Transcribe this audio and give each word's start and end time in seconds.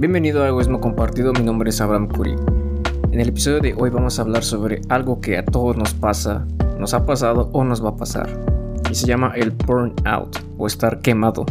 Bienvenido 0.00 0.42
a 0.42 0.48
Egoísmo 0.48 0.80
Compartido, 0.80 1.34
mi 1.34 1.42
nombre 1.42 1.68
es 1.68 1.78
Abraham 1.82 2.08
Curi. 2.08 2.34
En 3.12 3.20
el 3.20 3.28
episodio 3.28 3.60
de 3.60 3.74
hoy 3.74 3.90
vamos 3.90 4.18
a 4.18 4.22
hablar 4.22 4.42
sobre 4.42 4.80
algo 4.88 5.20
que 5.20 5.36
a 5.36 5.44
todos 5.44 5.76
nos 5.76 5.92
pasa, 5.92 6.46
nos 6.78 6.94
ha 6.94 7.04
pasado 7.04 7.50
o 7.52 7.64
nos 7.64 7.84
va 7.84 7.90
a 7.90 7.96
pasar. 7.98 8.30
Y 8.90 8.94
se 8.94 9.06
llama 9.06 9.34
el 9.36 9.50
burnout 9.50 10.38
o 10.56 10.66
estar 10.66 11.00
quemado. 11.00 11.44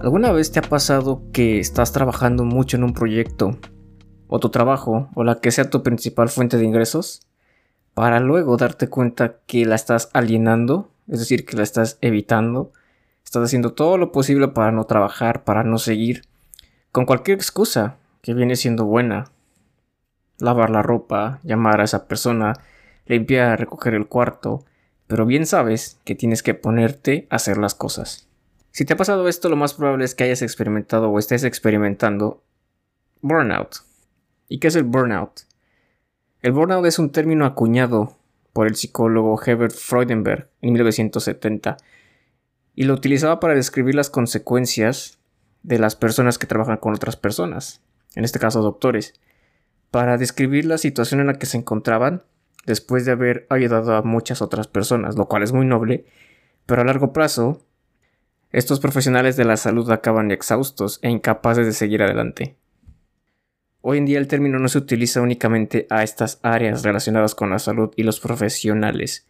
¿Alguna 0.00 0.32
vez 0.32 0.52
te 0.52 0.60
ha 0.60 0.62
pasado 0.62 1.20
que 1.30 1.58
estás 1.60 1.92
trabajando 1.92 2.46
mucho 2.46 2.78
en 2.78 2.84
un 2.84 2.94
proyecto 2.94 3.58
o 4.26 4.40
tu 4.40 4.48
trabajo 4.48 5.10
o 5.14 5.22
la 5.22 5.38
que 5.38 5.50
sea 5.50 5.68
tu 5.68 5.82
principal 5.82 6.30
fuente 6.30 6.56
de 6.56 6.64
ingresos 6.64 7.26
para 7.92 8.20
luego 8.20 8.56
darte 8.56 8.88
cuenta 8.88 9.36
que 9.46 9.66
la 9.66 9.74
estás 9.74 10.08
alienando, 10.14 10.88
es 11.06 11.18
decir, 11.18 11.44
que 11.44 11.58
la 11.58 11.62
estás 11.62 11.98
evitando, 12.00 12.72
estás 13.22 13.44
haciendo 13.44 13.74
todo 13.74 13.98
lo 13.98 14.12
posible 14.12 14.48
para 14.48 14.72
no 14.72 14.84
trabajar, 14.84 15.44
para 15.44 15.62
no 15.62 15.76
seguir 15.76 16.22
con 16.92 17.06
cualquier 17.06 17.36
excusa 17.36 17.96
que 18.22 18.34
viene 18.34 18.56
siendo 18.56 18.84
buena. 18.84 19.30
Lavar 20.38 20.70
la 20.70 20.82
ropa, 20.82 21.40
llamar 21.42 21.80
a 21.80 21.84
esa 21.84 22.06
persona, 22.06 22.54
limpiar, 23.06 23.58
recoger 23.58 23.94
el 23.94 24.06
cuarto, 24.06 24.64
pero 25.06 25.26
bien 25.26 25.46
sabes 25.46 25.98
que 26.04 26.14
tienes 26.14 26.42
que 26.42 26.54
ponerte 26.54 27.26
a 27.30 27.36
hacer 27.36 27.58
las 27.58 27.74
cosas. 27.74 28.28
Si 28.70 28.84
te 28.84 28.92
ha 28.92 28.96
pasado 28.96 29.28
esto, 29.28 29.48
lo 29.48 29.56
más 29.56 29.74
probable 29.74 30.04
es 30.04 30.14
que 30.14 30.24
hayas 30.24 30.42
experimentado 30.42 31.10
o 31.10 31.18
estés 31.18 31.44
experimentando 31.44 32.42
burnout. 33.20 33.76
¿Y 34.48 34.60
qué 34.60 34.68
es 34.68 34.76
el 34.76 34.84
burnout? 34.84 35.40
El 36.40 36.52
burnout 36.52 36.86
es 36.86 36.98
un 36.98 37.10
término 37.10 37.44
acuñado 37.44 38.16
por 38.52 38.66
el 38.66 38.76
psicólogo 38.76 39.40
Herbert 39.44 39.74
Freudenberg 39.74 40.48
en 40.60 40.72
1970 40.72 41.76
y 42.74 42.84
lo 42.84 42.94
utilizaba 42.94 43.40
para 43.40 43.54
describir 43.54 43.94
las 43.94 44.10
consecuencias 44.10 45.17
de 45.62 45.78
las 45.78 45.96
personas 45.96 46.38
que 46.38 46.46
trabajan 46.46 46.76
con 46.76 46.94
otras 46.94 47.16
personas, 47.16 47.82
en 48.14 48.24
este 48.24 48.38
caso 48.38 48.62
doctores, 48.62 49.14
para 49.90 50.18
describir 50.18 50.64
la 50.64 50.78
situación 50.78 51.20
en 51.20 51.26
la 51.26 51.38
que 51.38 51.46
se 51.46 51.56
encontraban 51.56 52.22
después 52.66 53.04
de 53.04 53.12
haber 53.12 53.46
ayudado 53.48 53.94
a 53.96 54.02
muchas 54.02 54.42
otras 54.42 54.68
personas, 54.68 55.16
lo 55.16 55.26
cual 55.26 55.42
es 55.42 55.52
muy 55.52 55.66
noble, 55.66 56.04
pero 56.66 56.82
a 56.82 56.84
largo 56.84 57.12
plazo, 57.12 57.64
estos 58.52 58.80
profesionales 58.80 59.36
de 59.36 59.44
la 59.44 59.56
salud 59.56 59.90
acaban 59.90 60.30
exhaustos 60.30 60.98
e 61.02 61.10
incapaces 61.10 61.66
de 61.66 61.72
seguir 61.72 62.02
adelante. 62.02 62.56
Hoy 63.80 63.98
en 63.98 64.06
día 64.06 64.18
el 64.18 64.28
término 64.28 64.58
no 64.58 64.68
se 64.68 64.78
utiliza 64.78 65.22
únicamente 65.22 65.86
a 65.88 66.02
estas 66.02 66.40
áreas 66.42 66.82
relacionadas 66.82 67.34
con 67.34 67.50
la 67.50 67.58
salud 67.58 67.90
y 67.96 68.02
los 68.02 68.20
profesionales, 68.20 69.26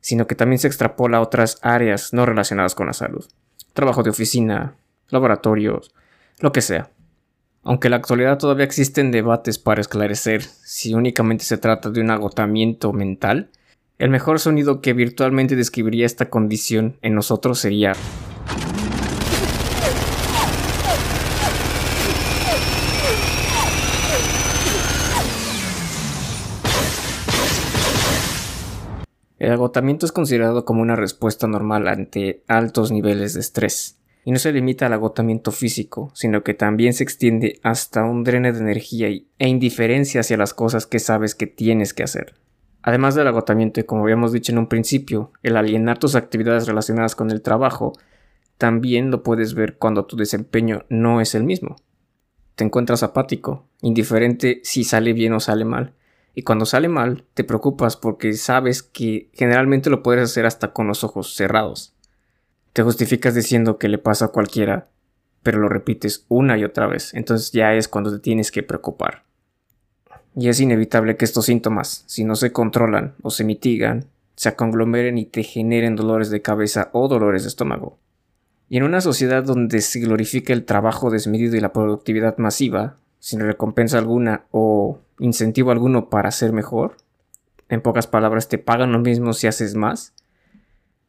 sino 0.00 0.26
que 0.26 0.34
también 0.34 0.58
se 0.58 0.66
extrapola 0.66 1.18
a 1.18 1.20
otras 1.22 1.58
áreas 1.62 2.12
no 2.12 2.26
relacionadas 2.26 2.74
con 2.74 2.88
la 2.88 2.92
salud. 2.92 3.24
Trabajo 3.72 4.02
de 4.02 4.10
oficina, 4.10 4.74
laboratorios, 5.12 5.94
lo 6.40 6.52
que 6.52 6.62
sea. 6.62 6.90
Aunque 7.62 7.86
en 7.86 7.92
la 7.92 7.98
actualidad 7.98 8.38
todavía 8.38 8.64
existen 8.64 9.12
debates 9.12 9.58
para 9.58 9.80
esclarecer 9.80 10.42
si 10.42 10.94
únicamente 10.94 11.44
se 11.44 11.58
trata 11.58 11.90
de 11.90 12.00
un 12.00 12.10
agotamiento 12.10 12.92
mental, 12.92 13.50
el 13.98 14.10
mejor 14.10 14.40
sonido 14.40 14.80
que 14.80 14.94
virtualmente 14.94 15.54
describiría 15.54 16.06
esta 16.06 16.28
condición 16.28 16.96
en 17.02 17.14
nosotros 17.14 17.60
sería 17.60 17.92
El 29.38 29.50
agotamiento 29.50 30.06
es 30.06 30.12
considerado 30.12 30.64
como 30.64 30.82
una 30.82 30.94
respuesta 30.94 31.48
normal 31.48 31.88
ante 31.88 32.44
altos 32.46 32.92
niveles 32.92 33.34
de 33.34 33.40
estrés 33.40 34.01
y 34.24 34.32
no 34.32 34.38
se 34.38 34.52
limita 34.52 34.86
al 34.86 34.92
agotamiento 34.92 35.50
físico, 35.50 36.10
sino 36.14 36.42
que 36.42 36.54
también 36.54 36.92
se 36.92 37.02
extiende 37.02 37.58
hasta 37.62 38.04
un 38.04 38.24
drene 38.24 38.52
de 38.52 38.60
energía 38.60 39.08
e 39.08 39.48
indiferencia 39.48 40.20
hacia 40.20 40.36
las 40.36 40.54
cosas 40.54 40.86
que 40.86 40.98
sabes 40.98 41.34
que 41.34 41.46
tienes 41.46 41.92
que 41.92 42.04
hacer. 42.04 42.34
Además 42.82 43.14
del 43.14 43.28
agotamiento 43.28 43.80
y 43.80 43.84
como 43.84 44.02
habíamos 44.02 44.32
dicho 44.32 44.52
en 44.52 44.58
un 44.58 44.66
principio, 44.66 45.32
el 45.42 45.56
alienar 45.56 45.98
tus 45.98 46.14
actividades 46.14 46.66
relacionadas 46.66 47.14
con 47.14 47.30
el 47.30 47.42
trabajo, 47.42 47.92
también 48.58 49.10
lo 49.10 49.22
puedes 49.22 49.54
ver 49.54 49.76
cuando 49.78 50.04
tu 50.04 50.16
desempeño 50.16 50.84
no 50.88 51.20
es 51.20 51.34
el 51.34 51.44
mismo. 51.44 51.76
Te 52.54 52.64
encuentras 52.64 53.02
apático, 53.02 53.66
indiferente 53.80 54.60
si 54.64 54.84
sale 54.84 55.12
bien 55.12 55.32
o 55.32 55.40
sale 55.40 55.64
mal, 55.64 55.94
y 56.34 56.42
cuando 56.42 56.64
sale 56.64 56.88
mal 56.88 57.24
te 57.34 57.44
preocupas 57.44 57.96
porque 57.96 58.32
sabes 58.34 58.82
que 58.82 59.30
generalmente 59.32 59.90
lo 59.90 60.02
puedes 60.02 60.24
hacer 60.24 60.46
hasta 60.46 60.72
con 60.72 60.86
los 60.86 61.04
ojos 61.04 61.34
cerrados. 61.34 61.94
Te 62.72 62.82
justificas 62.82 63.34
diciendo 63.34 63.76
que 63.76 63.88
le 63.88 63.98
pasa 63.98 64.26
a 64.26 64.28
cualquiera, 64.28 64.88
pero 65.42 65.58
lo 65.58 65.68
repites 65.68 66.24
una 66.28 66.56
y 66.56 66.64
otra 66.64 66.86
vez, 66.86 67.12
entonces 67.14 67.52
ya 67.52 67.74
es 67.74 67.88
cuando 67.88 68.10
te 68.10 68.18
tienes 68.18 68.50
que 68.50 68.62
preocupar. 68.62 69.24
Y 70.34 70.48
es 70.48 70.60
inevitable 70.60 71.16
que 71.16 71.26
estos 71.26 71.46
síntomas, 71.46 72.04
si 72.06 72.24
no 72.24 72.34
se 72.34 72.52
controlan 72.52 73.14
o 73.22 73.30
se 73.30 73.44
mitigan, 73.44 74.06
se 74.36 74.54
conglomeren 74.54 75.18
y 75.18 75.26
te 75.26 75.42
generen 75.42 75.96
dolores 75.96 76.30
de 76.30 76.40
cabeza 76.40 76.88
o 76.92 77.08
dolores 77.08 77.42
de 77.42 77.48
estómago. 77.48 77.98
Y 78.70 78.78
en 78.78 78.84
una 78.84 79.02
sociedad 79.02 79.44
donde 79.44 79.82
se 79.82 80.00
glorifica 80.00 80.54
el 80.54 80.64
trabajo 80.64 81.10
desmedido 81.10 81.56
y 81.56 81.60
la 81.60 81.74
productividad 81.74 82.38
masiva, 82.38 82.96
sin 83.18 83.40
recompensa 83.40 83.98
alguna 83.98 84.44
o 84.50 84.98
incentivo 85.18 85.70
alguno 85.70 86.08
para 86.08 86.30
ser 86.30 86.52
mejor, 86.52 86.96
en 87.68 87.82
pocas 87.82 88.06
palabras 88.06 88.48
te 88.48 88.56
pagan 88.56 88.92
lo 88.92 88.98
mismo 88.98 89.34
si 89.34 89.46
haces 89.46 89.74
más, 89.74 90.14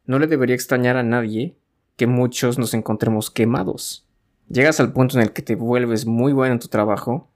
no 0.06 0.18
le 0.18 0.26
debería 0.26 0.54
extrañar 0.54 0.96
a 0.96 1.02
nadie 1.02 1.56
que 1.96 2.06
muchos 2.06 2.58
nos 2.58 2.74
encontremos 2.74 3.30
quemados. 3.30 4.06
Llegas 4.48 4.80
al 4.80 4.92
punto 4.92 5.16
en 5.16 5.22
el 5.22 5.32
que 5.32 5.42
te 5.42 5.54
vuelves 5.54 6.06
muy 6.06 6.32
bueno 6.32 6.54
en 6.54 6.60
tu 6.60 6.68
trabajo, 6.68 7.30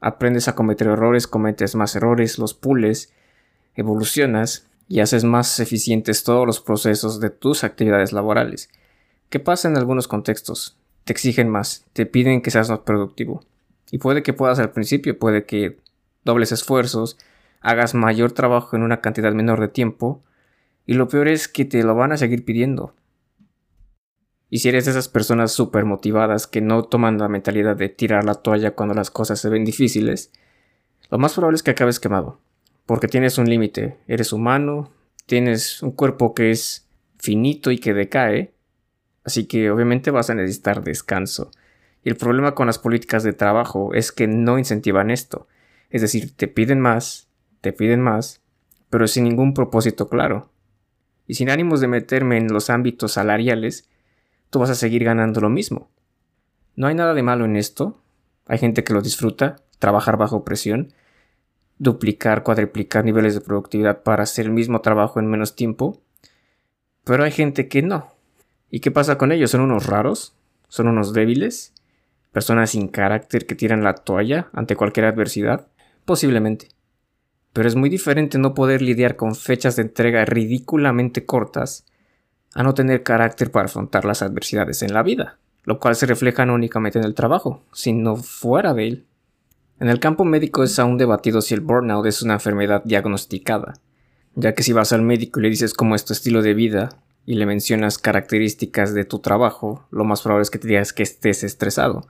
aprendes 0.00 0.48
a 0.48 0.54
cometer 0.54 0.88
errores, 0.88 1.26
cometes 1.26 1.74
más 1.74 1.96
errores, 1.96 2.38
los 2.38 2.54
pules, 2.54 3.12
evolucionas 3.74 4.66
y 4.88 5.00
haces 5.00 5.24
más 5.24 5.60
eficientes 5.60 6.24
todos 6.24 6.46
los 6.46 6.60
procesos 6.60 7.20
de 7.20 7.30
tus 7.30 7.64
actividades 7.64 8.12
laborales. 8.12 8.68
¿Qué 9.28 9.38
pasa 9.38 9.68
en 9.68 9.76
algunos 9.76 10.08
contextos? 10.08 10.76
Te 11.04 11.12
exigen 11.12 11.48
más, 11.48 11.86
te 11.92 12.06
piden 12.06 12.42
que 12.42 12.50
seas 12.50 12.68
más 12.68 12.80
productivo. 12.80 13.44
Y 13.90 13.98
puede 13.98 14.22
que 14.22 14.32
puedas 14.32 14.58
al 14.58 14.72
principio, 14.72 15.18
puede 15.18 15.44
que 15.44 15.78
dobles 16.24 16.52
esfuerzos, 16.52 17.16
hagas 17.60 17.94
mayor 17.94 18.32
trabajo 18.32 18.76
en 18.76 18.82
una 18.82 19.00
cantidad 19.00 19.32
menor 19.32 19.60
de 19.60 19.68
tiempo, 19.68 20.22
y 20.86 20.94
lo 20.94 21.08
peor 21.08 21.28
es 21.28 21.48
que 21.48 21.64
te 21.64 21.82
lo 21.82 21.94
van 21.94 22.12
a 22.12 22.16
seguir 22.16 22.44
pidiendo. 22.44 22.94
Y 24.48 24.58
si 24.58 24.68
eres 24.68 24.84
de 24.84 24.90
esas 24.90 25.08
personas 25.08 25.52
súper 25.52 25.84
motivadas 25.84 26.48
que 26.48 26.60
no 26.60 26.82
toman 26.82 27.18
la 27.18 27.28
mentalidad 27.28 27.76
de 27.76 27.88
tirar 27.88 28.24
la 28.24 28.34
toalla 28.34 28.72
cuando 28.72 28.94
las 28.94 29.10
cosas 29.10 29.38
se 29.38 29.48
ven 29.48 29.64
difíciles, 29.64 30.32
lo 31.08 31.18
más 31.18 31.34
probable 31.34 31.56
es 31.56 31.62
que 31.62 31.70
acabes 31.70 32.00
quemado. 32.00 32.40
Porque 32.84 33.06
tienes 33.06 33.38
un 33.38 33.48
límite, 33.48 33.98
eres 34.08 34.32
humano, 34.32 34.90
tienes 35.26 35.82
un 35.82 35.92
cuerpo 35.92 36.34
que 36.34 36.50
es 36.50 36.88
finito 37.18 37.70
y 37.70 37.78
que 37.78 37.94
decae, 37.94 38.52
así 39.22 39.46
que 39.46 39.70
obviamente 39.70 40.10
vas 40.10 40.30
a 40.30 40.34
necesitar 40.34 40.82
descanso. 40.82 41.52
Y 42.02 42.08
el 42.08 42.16
problema 42.16 42.56
con 42.56 42.66
las 42.66 42.80
políticas 42.80 43.22
de 43.22 43.32
trabajo 43.32 43.94
es 43.94 44.10
que 44.10 44.26
no 44.26 44.58
incentivan 44.58 45.12
esto. 45.12 45.46
Es 45.90 46.02
decir, 46.02 46.36
te 46.36 46.48
piden 46.48 46.80
más, 46.80 47.28
te 47.60 47.72
piden 47.72 48.00
más, 48.00 48.42
pero 48.88 49.06
sin 49.06 49.22
ningún 49.22 49.54
propósito 49.54 50.08
claro 50.08 50.50
y 51.30 51.34
sin 51.34 51.48
ánimos 51.48 51.80
de 51.80 51.86
meterme 51.86 52.38
en 52.38 52.52
los 52.52 52.70
ámbitos 52.70 53.12
salariales, 53.12 53.88
tú 54.50 54.58
vas 54.58 54.70
a 54.70 54.74
seguir 54.74 55.04
ganando 55.04 55.40
lo 55.40 55.48
mismo. 55.48 55.88
No 56.74 56.88
hay 56.88 56.96
nada 56.96 57.14
de 57.14 57.22
malo 57.22 57.44
en 57.44 57.54
esto. 57.54 58.02
Hay 58.46 58.58
gente 58.58 58.82
que 58.82 58.92
lo 58.92 59.00
disfruta, 59.00 59.54
trabajar 59.78 60.16
bajo 60.16 60.44
presión, 60.44 60.92
duplicar, 61.78 62.42
cuadriplicar 62.42 63.04
niveles 63.04 63.34
de 63.34 63.42
productividad 63.42 64.02
para 64.02 64.24
hacer 64.24 64.46
el 64.46 64.50
mismo 64.50 64.80
trabajo 64.80 65.20
en 65.20 65.28
menos 65.28 65.54
tiempo. 65.54 66.02
Pero 67.04 67.22
hay 67.22 67.30
gente 67.30 67.68
que 67.68 67.82
no. 67.82 68.08
¿Y 68.68 68.80
qué 68.80 68.90
pasa 68.90 69.16
con 69.16 69.30
ellos? 69.30 69.52
¿Son 69.52 69.60
unos 69.60 69.86
raros? 69.86 70.34
¿Son 70.66 70.88
unos 70.88 71.12
débiles? 71.12 71.74
¿Personas 72.32 72.70
sin 72.70 72.88
carácter 72.88 73.46
que 73.46 73.54
tiran 73.54 73.84
la 73.84 73.94
toalla 73.94 74.48
ante 74.52 74.74
cualquier 74.74 75.06
adversidad? 75.06 75.68
Posiblemente 76.04 76.66
pero 77.52 77.68
es 77.68 77.74
muy 77.74 77.88
diferente 77.88 78.38
no 78.38 78.54
poder 78.54 78.82
lidiar 78.82 79.16
con 79.16 79.34
fechas 79.34 79.76
de 79.76 79.82
entrega 79.82 80.24
ridículamente 80.24 81.24
cortas 81.24 81.84
a 82.54 82.62
no 82.62 82.74
tener 82.74 83.02
carácter 83.02 83.50
para 83.50 83.66
afrontar 83.66 84.04
las 84.04 84.22
adversidades 84.22 84.82
en 84.82 84.92
la 84.92 85.02
vida, 85.02 85.38
lo 85.64 85.78
cual 85.78 85.96
se 85.96 86.06
refleja 86.06 86.46
no 86.46 86.54
únicamente 86.54 86.98
en 86.98 87.04
el 87.04 87.14
trabajo, 87.14 87.62
sino 87.72 88.16
fuera 88.16 88.74
de 88.74 88.88
él. 88.88 89.06
En 89.78 89.88
el 89.88 90.00
campo 90.00 90.24
médico 90.24 90.62
es 90.62 90.78
aún 90.78 90.98
debatido 90.98 91.40
si 91.40 91.54
el 91.54 91.60
burnout 91.60 92.06
es 92.06 92.22
una 92.22 92.34
enfermedad 92.34 92.82
diagnosticada, 92.84 93.74
ya 94.34 94.54
que 94.54 94.62
si 94.62 94.72
vas 94.72 94.92
al 94.92 95.02
médico 95.02 95.40
y 95.40 95.44
le 95.44 95.50
dices 95.50 95.74
cómo 95.74 95.94
es 95.94 96.04
tu 96.04 96.12
estilo 96.12 96.42
de 96.42 96.54
vida 96.54 96.90
y 97.24 97.34
le 97.34 97.46
mencionas 97.46 97.98
características 97.98 98.94
de 98.94 99.04
tu 99.04 99.20
trabajo, 99.20 99.86
lo 99.90 100.04
más 100.04 100.22
probable 100.22 100.42
es 100.42 100.50
que 100.50 100.58
te 100.58 100.68
digas 100.68 100.92
que 100.92 101.02
estés 101.02 101.44
estresado, 101.44 102.06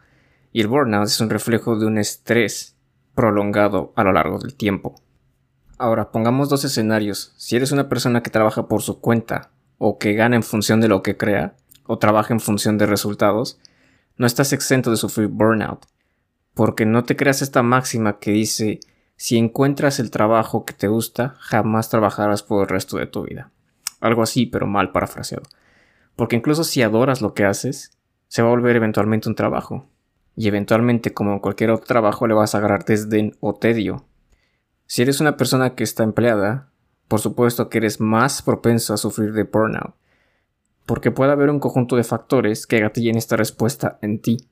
y 0.53 0.61
el 0.61 0.69
burnout 0.69 1.07
es 1.07 1.21
un 1.21 1.31
reflejo 1.31 1.79
de 1.79 1.87
un 1.87 1.99
estrés 1.99 2.77
prolongado 3.15 3.93
a 3.97 4.05
lo 4.05 4.13
largo 4.13 4.39
del 4.39 4.55
tiempo. 4.55 5.01
Ahora, 5.81 6.11
pongamos 6.11 6.50
dos 6.50 6.62
escenarios. 6.67 7.32
Si 7.38 7.56
eres 7.56 7.73
una 7.73 7.88
persona 7.88 8.23
que 8.23 8.29
trabaja 8.29 8.69
por 8.69 8.82
su 8.82 9.00
cuenta, 9.00 9.49
o 9.79 9.97
que 9.97 10.12
gana 10.12 10.37
en 10.37 10.43
función 10.43 10.82
de 10.82 10.88
lo 10.88 11.03
que 11.03 11.17
crea, 11.17 11.55
o 11.87 11.97
trabaja 11.97 12.35
en 12.35 12.41
función 12.41 12.77
de 12.77 12.85
resultados, 12.85 13.59
no 14.19 14.27
estás 14.27 14.53
exento 14.53 14.91
de 14.91 14.99
sufrir 14.99 15.29
burnout. 15.29 15.87
Porque 16.53 16.85
no 16.85 17.05
te 17.05 17.17
creas 17.17 17.41
esta 17.41 17.62
máxima 17.62 18.19
que 18.19 18.32
dice, 18.32 18.81
si 19.17 19.38
encuentras 19.38 20.00
el 20.00 20.11
trabajo 20.11 20.67
que 20.67 20.75
te 20.75 20.87
gusta, 20.87 21.37
jamás 21.38 21.88
trabajarás 21.88 22.43
por 22.43 22.65
el 22.65 22.69
resto 22.69 22.99
de 22.99 23.06
tu 23.06 23.23
vida. 23.23 23.50
Algo 24.03 24.23
así, 24.23 24.44
pero 24.44 24.67
mal 24.67 24.93
parafraseado. 24.93 25.44
Porque 26.15 26.37
incluso 26.37 26.62
si 26.62 26.83
adoras 26.83 27.23
lo 27.23 27.33
que 27.33 27.47
haces, 27.47 27.97
se 28.29 28.43
va 28.43 28.49
a 28.49 28.50
volver 28.50 28.76
eventualmente 28.76 29.31
un 29.31 29.35
trabajo. 29.35 29.87
Y 30.37 30.47
eventualmente, 30.47 31.15
como 31.15 31.33
en 31.33 31.38
cualquier 31.38 31.71
otro 31.71 31.87
trabajo, 31.87 32.26
le 32.26 32.35
vas 32.35 32.55
a 32.55 32.59
agarrar 32.59 32.85
desdén 32.85 33.35
o 33.41 33.55
tedio. 33.55 34.05
Si 34.91 35.03
eres 35.03 35.21
una 35.21 35.37
persona 35.37 35.77
que 35.77 35.85
está 35.85 36.03
empleada, 36.03 36.69
por 37.07 37.21
supuesto 37.21 37.69
que 37.69 37.79
eres 37.79 38.01
más 38.01 38.43
propenso 38.43 38.93
a 38.93 38.97
sufrir 38.97 39.33
de 39.35 39.45
burnout. 39.45 39.95
Porque 40.85 41.13
puede 41.13 41.31
haber 41.31 41.49
un 41.49 41.61
conjunto 41.61 41.95
de 41.95 42.03
factores 42.03 42.67
que 42.67 42.81
gatillen 42.81 43.17
esta 43.17 43.37
respuesta 43.37 44.01
en 44.03 44.21
ti. 44.21 44.49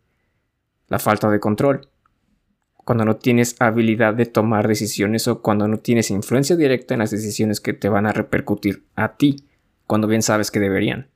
La 0.86 1.00
falta 1.00 1.28
de 1.28 1.40
control, 1.40 1.88
cuando 2.76 3.04
no 3.04 3.16
tienes 3.16 3.56
habilidad 3.58 4.14
de 4.14 4.26
tomar 4.26 4.68
decisiones 4.68 5.26
o 5.26 5.42
cuando 5.42 5.66
no 5.66 5.80
tienes 5.80 6.08
influencia 6.12 6.54
directa 6.54 6.94
en 6.94 7.00
las 7.00 7.10
decisiones 7.10 7.60
que 7.60 7.72
te 7.72 7.88
van 7.88 8.06
a 8.06 8.12
repercutir 8.12 8.84
a 8.94 9.16
ti, 9.16 9.44
cuando 9.88 10.06
bien 10.06 10.22
sabes 10.22 10.52
que 10.52 10.60
deberían. 10.60 11.08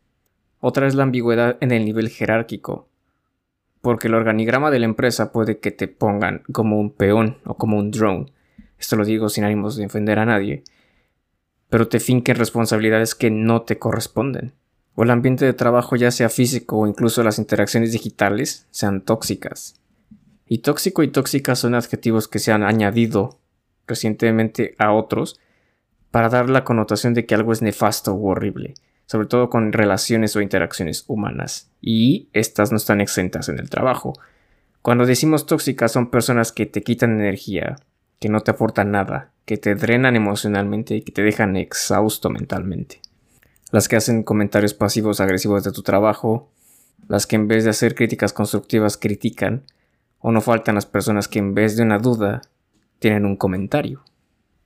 Otra 0.58 0.88
es 0.88 0.96
la 0.96 1.04
ambigüedad 1.04 1.58
en 1.60 1.70
el 1.70 1.84
nivel 1.84 2.08
jerárquico, 2.08 2.88
porque 3.82 4.08
el 4.08 4.14
organigrama 4.14 4.72
de 4.72 4.80
la 4.80 4.86
empresa 4.86 5.30
puede 5.30 5.60
que 5.60 5.70
te 5.70 5.86
pongan 5.86 6.42
como 6.50 6.80
un 6.80 6.90
peón 6.90 7.38
o 7.44 7.54
como 7.54 7.78
un 7.78 7.92
drone, 7.92 8.32
esto 8.82 8.96
lo 8.96 9.04
digo 9.04 9.28
sin 9.28 9.44
ánimos 9.44 9.76
de 9.76 9.86
ofender 9.86 10.18
a 10.18 10.26
nadie, 10.26 10.64
pero 11.70 11.86
te 11.86 12.00
finquen 12.00 12.34
responsabilidades 12.34 13.14
que 13.14 13.30
no 13.30 13.62
te 13.62 13.78
corresponden, 13.78 14.54
o 14.96 15.04
el 15.04 15.10
ambiente 15.10 15.44
de 15.44 15.52
trabajo 15.52 15.94
ya 15.94 16.10
sea 16.10 16.28
físico 16.28 16.78
o 16.80 16.86
incluso 16.88 17.22
las 17.22 17.38
interacciones 17.38 17.92
digitales 17.92 18.66
sean 18.72 19.02
tóxicas. 19.02 19.80
Y 20.48 20.58
tóxico 20.58 21.04
y 21.04 21.08
tóxica 21.08 21.54
son 21.54 21.76
adjetivos 21.76 22.26
que 22.26 22.40
se 22.40 22.50
han 22.50 22.64
añadido 22.64 23.38
recientemente 23.86 24.74
a 24.78 24.92
otros 24.92 25.38
para 26.10 26.28
dar 26.28 26.50
la 26.50 26.64
connotación 26.64 27.14
de 27.14 27.24
que 27.24 27.36
algo 27.36 27.52
es 27.52 27.62
nefasto 27.62 28.12
u 28.14 28.30
horrible, 28.30 28.74
sobre 29.06 29.28
todo 29.28 29.48
con 29.48 29.72
relaciones 29.72 30.34
o 30.34 30.40
interacciones 30.40 31.04
humanas. 31.06 31.70
Y 31.80 32.28
estas 32.32 32.72
no 32.72 32.78
están 32.78 33.00
exentas 33.00 33.48
en 33.48 33.60
el 33.60 33.70
trabajo. 33.70 34.14
Cuando 34.82 35.06
decimos 35.06 35.46
tóxicas 35.46 35.92
son 35.92 36.10
personas 36.10 36.50
que 36.50 36.66
te 36.66 36.82
quitan 36.82 37.12
energía, 37.12 37.76
que 38.22 38.28
no 38.28 38.40
te 38.40 38.52
aportan 38.52 38.92
nada, 38.92 39.32
que 39.44 39.56
te 39.56 39.74
drenan 39.74 40.14
emocionalmente 40.14 40.94
y 40.94 41.02
que 41.02 41.10
te 41.10 41.22
dejan 41.22 41.56
exhausto 41.56 42.30
mentalmente. 42.30 43.02
Las 43.72 43.88
que 43.88 43.96
hacen 43.96 44.22
comentarios 44.22 44.74
pasivos 44.74 45.20
agresivos 45.20 45.64
de 45.64 45.72
tu 45.72 45.82
trabajo, 45.82 46.48
las 47.08 47.26
que 47.26 47.34
en 47.34 47.48
vez 47.48 47.64
de 47.64 47.70
hacer 47.70 47.96
críticas 47.96 48.32
constructivas 48.32 48.96
critican, 48.96 49.64
o 50.20 50.30
no 50.30 50.40
faltan 50.40 50.76
las 50.76 50.86
personas 50.86 51.26
que 51.26 51.40
en 51.40 51.52
vez 51.52 51.76
de 51.76 51.82
una 51.82 51.98
duda 51.98 52.42
tienen 53.00 53.26
un 53.26 53.34
comentario. 53.34 54.04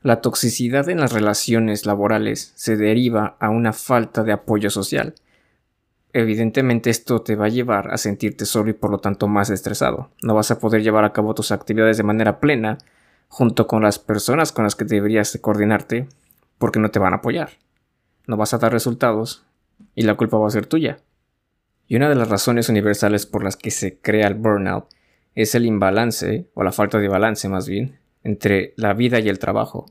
La 0.02 0.20
toxicidad 0.20 0.90
en 0.90 1.00
las 1.00 1.14
relaciones 1.14 1.86
laborales 1.86 2.52
se 2.56 2.76
deriva 2.76 3.38
a 3.40 3.48
una 3.48 3.72
falta 3.72 4.22
de 4.22 4.32
apoyo 4.32 4.68
social. 4.68 5.14
Evidentemente 6.12 6.90
esto 6.90 7.22
te 7.22 7.36
va 7.36 7.46
a 7.46 7.48
llevar 7.48 7.90
a 7.90 7.96
sentirte 7.96 8.44
solo 8.44 8.68
y 8.68 8.74
por 8.74 8.90
lo 8.90 8.98
tanto 8.98 9.28
más 9.28 9.48
estresado. 9.48 10.10
No 10.20 10.34
vas 10.34 10.50
a 10.50 10.58
poder 10.58 10.82
llevar 10.82 11.04
a 11.04 11.14
cabo 11.14 11.32
tus 11.32 11.52
actividades 11.52 11.96
de 11.96 12.02
manera 12.02 12.38
plena 12.38 12.76
junto 13.28 13.66
con 13.66 13.82
las 13.82 13.98
personas 13.98 14.52
con 14.52 14.64
las 14.64 14.74
que 14.74 14.84
deberías 14.84 15.38
coordinarte 15.40 16.08
porque 16.58 16.78
no 16.78 16.90
te 16.90 16.98
van 16.98 17.12
a 17.12 17.16
apoyar. 17.16 17.50
No 18.26 18.36
vas 18.36 18.54
a 18.54 18.58
dar 18.58 18.72
resultados 18.72 19.44
y 19.94 20.02
la 20.02 20.14
culpa 20.14 20.38
va 20.38 20.48
a 20.48 20.50
ser 20.50 20.66
tuya. 20.66 20.98
Y 21.86 21.96
una 21.96 22.08
de 22.08 22.14
las 22.14 22.28
razones 22.28 22.68
universales 22.68 23.26
por 23.26 23.44
las 23.44 23.56
que 23.56 23.70
se 23.70 23.98
crea 23.98 24.26
el 24.26 24.34
burnout 24.34 24.86
es 25.34 25.54
el 25.54 25.66
imbalance, 25.66 26.48
o 26.54 26.64
la 26.64 26.72
falta 26.72 26.98
de 26.98 27.08
balance 27.08 27.48
más 27.48 27.68
bien, 27.68 27.98
entre 28.24 28.72
la 28.76 28.94
vida 28.94 29.20
y 29.20 29.28
el 29.28 29.38
trabajo. 29.38 29.86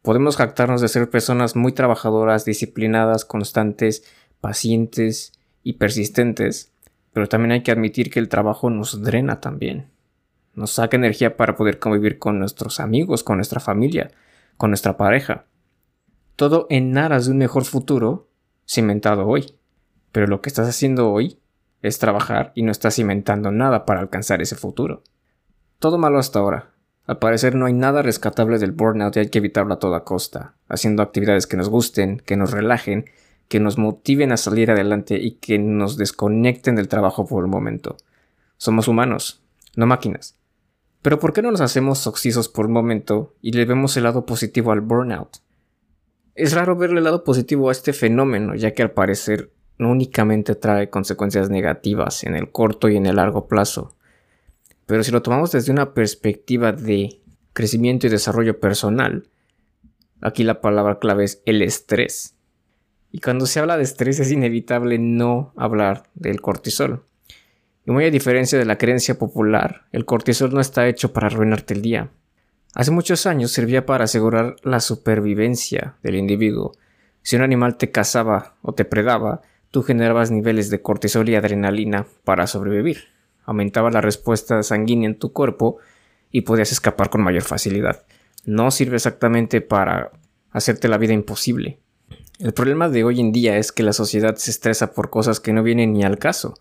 Podemos 0.00 0.36
jactarnos 0.36 0.80
de 0.80 0.88
ser 0.88 1.10
personas 1.10 1.54
muy 1.54 1.72
trabajadoras, 1.72 2.44
disciplinadas, 2.44 3.24
constantes, 3.24 4.02
pacientes 4.40 5.32
y 5.62 5.74
persistentes, 5.74 6.72
pero 7.12 7.28
también 7.28 7.52
hay 7.52 7.62
que 7.62 7.70
admitir 7.70 8.10
que 8.10 8.18
el 8.18 8.28
trabajo 8.28 8.70
nos 8.70 9.02
drena 9.02 9.40
también. 9.40 9.86
Nos 10.54 10.72
saca 10.72 10.96
energía 10.96 11.36
para 11.36 11.56
poder 11.56 11.78
convivir 11.78 12.18
con 12.18 12.38
nuestros 12.38 12.80
amigos, 12.80 13.24
con 13.24 13.36
nuestra 13.36 13.60
familia, 13.60 14.10
con 14.56 14.70
nuestra 14.70 14.96
pareja. 14.96 15.46
Todo 16.36 16.66
en 16.70 16.96
aras 16.98 17.26
de 17.26 17.32
un 17.32 17.38
mejor 17.38 17.64
futuro 17.64 18.28
cimentado 18.66 19.26
hoy. 19.26 19.54
Pero 20.12 20.26
lo 20.26 20.42
que 20.42 20.50
estás 20.50 20.68
haciendo 20.68 21.10
hoy 21.10 21.38
es 21.80 21.98
trabajar 21.98 22.52
y 22.54 22.62
no 22.62 22.70
estás 22.70 22.94
cimentando 22.94 23.50
nada 23.50 23.84
para 23.84 24.00
alcanzar 24.00 24.42
ese 24.42 24.56
futuro. 24.56 25.02
Todo 25.78 25.98
malo 25.98 26.18
hasta 26.18 26.38
ahora. 26.38 26.70
Al 27.06 27.18
parecer 27.18 27.54
no 27.54 27.66
hay 27.66 27.72
nada 27.72 28.02
rescatable 28.02 28.58
del 28.58 28.72
burnout 28.72 29.16
y 29.16 29.20
hay 29.20 29.28
que 29.28 29.38
evitarlo 29.38 29.74
a 29.74 29.78
toda 29.78 30.04
costa, 30.04 30.54
haciendo 30.68 31.02
actividades 31.02 31.46
que 31.46 31.56
nos 31.56 31.68
gusten, 31.68 32.18
que 32.18 32.36
nos 32.36 32.52
relajen, 32.52 33.06
que 33.48 33.58
nos 33.58 33.78
motiven 33.78 34.30
a 34.30 34.36
salir 34.36 34.70
adelante 34.70 35.18
y 35.20 35.32
que 35.32 35.58
nos 35.58 35.96
desconecten 35.96 36.76
del 36.76 36.88
trabajo 36.88 37.26
por 37.26 37.44
un 37.44 37.50
momento. 37.50 37.96
Somos 38.56 38.86
humanos, 38.86 39.42
no 39.74 39.86
máquinas. 39.86 40.36
Pero 41.02 41.18
¿por 41.18 41.32
qué 41.32 41.42
no 41.42 41.50
nos 41.50 41.60
hacemos 41.60 42.06
oxisos 42.06 42.48
por 42.48 42.66
un 42.66 42.72
momento 42.72 43.34
y 43.42 43.52
le 43.52 43.64
vemos 43.64 43.96
el 43.96 44.04
lado 44.04 44.24
positivo 44.24 44.72
al 44.72 44.80
burnout? 44.80 45.38
Es 46.34 46.54
raro 46.54 46.76
verle 46.76 46.98
el 46.98 47.04
lado 47.04 47.24
positivo 47.24 47.68
a 47.68 47.72
este 47.72 47.92
fenómeno, 47.92 48.54
ya 48.54 48.72
que 48.72 48.82
al 48.82 48.92
parecer 48.92 49.52
no 49.78 49.90
únicamente 49.90 50.54
trae 50.54 50.88
consecuencias 50.88 51.50
negativas 51.50 52.24
en 52.24 52.36
el 52.36 52.50
corto 52.50 52.88
y 52.88 52.96
en 52.96 53.06
el 53.06 53.16
largo 53.16 53.48
plazo, 53.48 53.96
pero 54.86 55.04
si 55.04 55.10
lo 55.10 55.22
tomamos 55.22 55.52
desde 55.52 55.72
una 55.72 55.94
perspectiva 55.94 56.72
de 56.72 57.20
crecimiento 57.52 58.06
y 58.06 58.10
desarrollo 58.10 58.60
personal, 58.60 59.28
aquí 60.20 60.44
la 60.44 60.60
palabra 60.60 60.98
clave 60.98 61.24
es 61.24 61.42
el 61.46 61.62
estrés. 61.62 62.36
Y 63.10 63.20
cuando 63.20 63.46
se 63.46 63.60
habla 63.60 63.76
de 63.76 63.84
estrés 63.84 64.20
es 64.20 64.30
inevitable 64.30 64.98
no 64.98 65.52
hablar 65.56 66.10
del 66.14 66.40
cortisol. 66.40 67.04
Y 67.84 67.90
muy 67.90 68.04
a 68.04 68.10
diferencia 68.10 68.58
de 68.58 68.64
la 68.64 68.78
creencia 68.78 69.18
popular, 69.18 69.86
el 69.92 70.04
cortisol 70.04 70.54
no 70.54 70.60
está 70.60 70.86
hecho 70.86 71.12
para 71.12 71.26
arruinarte 71.26 71.74
el 71.74 71.82
día. 71.82 72.10
Hace 72.74 72.90
muchos 72.90 73.26
años 73.26 73.50
servía 73.50 73.84
para 73.84 74.04
asegurar 74.04 74.56
la 74.62 74.80
supervivencia 74.80 75.96
del 76.02 76.14
individuo. 76.14 76.72
Si 77.22 77.36
un 77.36 77.42
animal 77.42 77.76
te 77.76 77.90
cazaba 77.90 78.54
o 78.62 78.72
te 78.72 78.84
predaba, 78.84 79.42
tú 79.70 79.82
generabas 79.82 80.30
niveles 80.30 80.70
de 80.70 80.80
cortisol 80.80 81.28
y 81.28 81.34
adrenalina 81.34 82.06
para 82.24 82.46
sobrevivir. 82.46 83.08
Aumentaba 83.44 83.90
la 83.90 84.00
respuesta 84.00 84.62
sanguínea 84.62 85.08
en 85.08 85.18
tu 85.18 85.32
cuerpo 85.32 85.78
y 86.30 86.42
podías 86.42 86.72
escapar 86.72 87.10
con 87.10 87.22
mayor 87.22 87.42
facilidad. 87.42 88.04
No 88.44 88.70
sirve 88.70 88.96
exactamente 88.96 89.60
para 89.60 90.12
hacerte 90.50 90.88
la 90.88 90.98
vida 90.98 91.12
imposible. 91.12 91.78
El 92.38 92.52
problema 92.52 92.88
de 92.88 93.04
hoy 93.04 93.20
en 93.20 93.32
día 93.32 93.58
es 93.58 93.70
que 93.70 93.82
la 93.82 93.92
sociedad 93.92 94.36
se 94.36 94.50
estresa 94.50 94.92
por 94.92 95.10
cosas 95.10 95.40
que 95.40 95.52
no 95.52 95.62
vienen 95.62 95.92
ni 95.92 96.04
al 96.04 96.18
caso, 96.18 96.54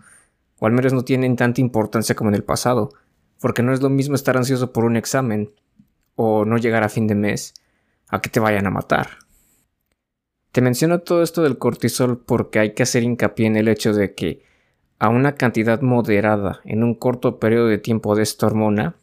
o 0.62 0.68
al 0.68 0.74
menos 0.74 0.94
no 0.94 1.04
tienen 1.04 1.36
tanta 1.36 1.60
importancia 1.60 2.14
como 2.14 2.30
en 2.30 2.36
el 2.36 2.44
pasado, 2.44 2.92
porque 3.40 3.64
no 3.64 3.74
es 3.74 3.82
lo 3.82 3.90
mismo 3.90 4.14
estar 4.14 4.38
ansioso 4.38 4.72
por 4.72 4.86
un 4.86 4.96
examen 4.96 5.52
o 6.16 6.46
no 6.46 6.58
llegar 6.58 6.84
a 6.84 6.90
fin 6.90 7.08
de 7.08 7.16
mes 7.16 7.56
a 8.08 8.22
que 8.22 8.30
te 8.30 8.40
vayan 8.40 8.68
a 8.68 8.70
matar. 8.70 9.10
Te 10.52 10.62
menciono 10.62 11.00
todo 11.00 11.24
esto 11.24 11.42
del 11.42 11.58
cortisol 11.58 12.24
porque 12.24 12.60
hay 12.60 12.74
que 12.76 12.84
hacer 12.84 13.02
hincapié 13.02 13.48
en 13.48 13.56
el 13.56 13.70
hecho 13.70 13.92
de 13.92 14.14
que 14.14 14.44
a 15.00 15.10
una 15.10 15.34
cantidad 15.34 15.82
moderada 15.82 16.62
en 16.64 16.84
un 16.84 16.94
corto 16.94 17.40
periodo 17.40 17.66
de 17.66 17.80
tiempo 17.80 18.16
de 18.16 18.22
esta 18.22 18.46
hormona 18.46 18.98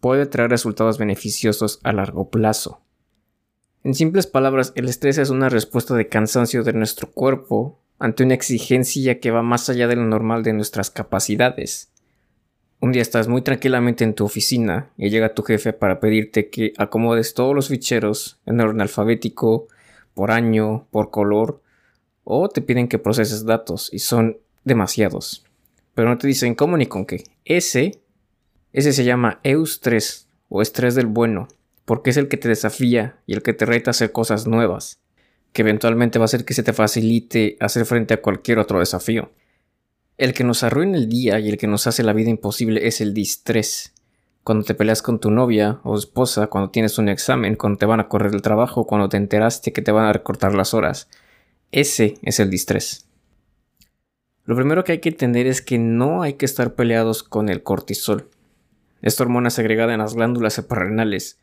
puede 0.00 0.26
traer 0.26 0.50
resultados 0.50 0.98
beneficiosos 0.98 1.78
a 1.84 1.92
largo 1.92 2.28
plazo. 2.28 2.80
En 3.84 3.94
simples 3.94 4.26
palabras, 4.26 4.72
el 4.74 4.88
estrés 4.88 5.18
es 5.18 5.30
una 5.30 5.48
respuesta 5.48 5.94
de 5.94 6.08
cansancio 6.08 6.64
de 6.64 6.72
nuestro 6.72 7.12
cuerpo 7.12 7.83
ante 7.98 8.24
una 8.24 8.34
exigencia 8.34 9.20
que 9.20 9.30
va 9.30 9.42
más 9.42 9.68
allá 9.68 9.88
de 9.88 9.96
lo 9.96 10.04
normal 10.04 10.42
de 10.42 10.52
nuestras 10.52 10.90
capacidades. 10.90 11.90
Un 12.80 12.92
día 12.92 13.02
estás 13.02 13.28
muy 13.28 13.42
tranquilamente 13.42 14.04
en 14.04 14.14
tu 14.14 14.24
oficina 14.24 14.90
y 14.96 15.08
llega 15.08 15.34
tu 15.34 15.42
jefe 15.42 15.72
para 15.72 16.00
pedirte 16.00 16.50
que 16.50 16.72
acomodes 16.76 17.34
todos 17.34 17.54
los 17.54 17.68
ficheros 17.68 18.40
en 18.46 18.60
orden 18.60 18.80
alfabético, 18.80 19.68
por 20.12 20.30
año, 20.30 20.86
por 20.90 21.10
color, 21.10 21.62
o 22.24 22.48
te 22.48 22.60
piden 22.60 22.88
que 22.88 22.98
proceses 22.98 23.44
datos 23.44 23.88
y 23.92 24.00
son 24.00 24.38
demasiados. 24.64 25.44
Pero 25.94 26.08
no 26.08 26.18
te 26.18 26.26
dicen 26.26 26.54
cómo 26.54 26.76
ni 26.76 26.86
con 26.86 27.06
qué. 27.06 27.24
Ese, 27.44 28.00
ese 28.72 28.92
se 28.92 29.04
llama 29.04 29.40
eustrés 29.44 30.28
o 30.48 30.62
estrés 30.62 30.94
del 30.94 31.06
bueno, 31.06 31.48
porque 31.84 32.10
es 32.10 32.16
el 32.16 32.28
que 32.28 32.36
te 32.36 32.48
desafía 32.48 33.18
y 33.26 33.34
el 33.34 33.42
que 33.42 33.52
te 33.52 33.66
reta 33.66 33.90
a 33.90 33.92
hacer 33.92 34.12
cosas 34.12 34.46
nuevas, 34.46 35.00
que 35.54 35.62
eventualmente 35.62 36.18
va 36.18 36.24
a 36.24 36.26
hacer 36.26 36.44
que 36.44 36.52
se 36.52 36.64
te 36.64 36.72
facilite 36.72 37.56
hacer 37.60 37.86
frente 37.86 38.12
a 38.12 38.20
cualquier 38.20 38.58
otro 38.58 38.80
desafío. 38.80 39.30
El 40.18 40.34
que 40.34 40.42
nos 40.42 40.64
arruina 40.64 40.98
el 40.98 41.08
día 41.08 41.38
y 41.38 41.48
el 41.48 41.56
que 41.56 41.68
nos 41.68 41.86
hace 41.86 42.02
la 42.02 42.12
vida 42.12 42.28
imposible 42.28 42.88
es 42.88 43.00
el 43.00 43.14
distrés, 43.14 43.94
cuando 44.42 44.64
te 44.64 44.74
peleas 44.74 45.00
con 45.00 45.20
tu 45.20 45.30
novia 45.30 45.80
o 45.84 45.96
esposa, 45.96 46.48
cuando 46.48 46.70
tienes 46.70 46.98
un 46.98 47.08
examen, 47.08 47.54
cuando 47.54 47.78
te 47.78 47.86
van 47.86 48.00
a 48.00 48.08
correr 48.08 48.34
el 48.34 48.42
trabajo, 48.42 48.84
cuando 48.86 49.08
te 49.08 49.16
enteraste 49.16 49.72
que 49.72 49.80
te 49.80 49.92
van 49.92 50.06
a 50.06 50.12
recortar 50.12 50.54
las 50.54 50.74
horas. 50.74 51.08
Ese 51.70 52.18
es 52.22 52.40
el 52.40 52.50
distrés. 52.50 53.06
Lo 54.44 54.56
primero 54.56 54.82
que 54.82 54.92
hay 54.92 54.98
que 54.98 55.10
entender 55.10 55.46
es 55.46 55.62
que 55.62 55.78
no 55.78 56.22
hay 56.22 56.32
que 56.32 56.46
estar 56.46 56.74
peleados 56.74 57.22
con 57.22 57.48
el 57.48 57.62
cortisol. 57.62 58.28
Esta 59.02 59.22
hormona 59.22 59.50
segregada 59.50 59.94
en 59.94 60.00
las 60.00 60.14
glándulas 60.14 60.54
suprarrenales, 60.54 61.38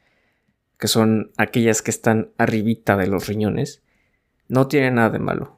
que 0.78 0.90
son 0.90 1.32
aquellas 1.38 1.82
que 1.82 1.92
están 1.92 2.32
arribita 2.38 2.98
de 2.98 3.08
los 3.08 3.28
riñones, 3.28 3.82
no 4.52 4.68
tiene 4.68 4.92
nada 4.92 5.12
de 5.12 5.20
malo. 5.20 5.56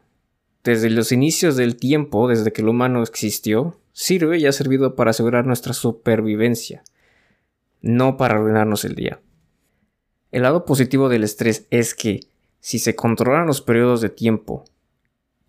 Desde 0.64 0.88
los 0.92 1.12
inicios 1.12 1.56
del 1.56 1.78
tiempo, 1.78 2.28
desde 2.28 2.54
que 2.54 2.62
el 2.62 2.70
humano 2.70 3.02
existió, 3.02 3.80
sirve 3.92 4.38
y 4.38 4.46
ha 4.46 4.52
servido 4.52 4.96
para 4.96 5.10
asegurar 5.10 5.48
nuestra 5.48 5.74
supervivencia, 5.74 6.84
no 7.82 8.18
para 8.18 8.36
arruinarnos 8.36 8.86
el 8.86 8.94
día. 8.94 9.20
El 10.32 10.44
lado 10.44 10.64
positivo 10.66 11.10
del 11.10 11.24
estrés 11.24 11.66
es 11.72 11.96
que, 11.96 12.20
si 12.60 12.78
se 12.78 12.96
controlan 12.96 13.48
los 13.48 13.62
periodos 13.62 14.00
de 14.00 14.10
tiempo 14.10 14.64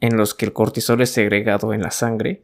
en 0.01 0.17
los 0.17 0.33
que 0.33 0.47
el 0.47 0.55
cortisol 0.55 1.03
es 1.03 1.11
segregado 1.11 1.75
en 1.75 1.83
la 1.83 1.91
sangre, 1.91 2.41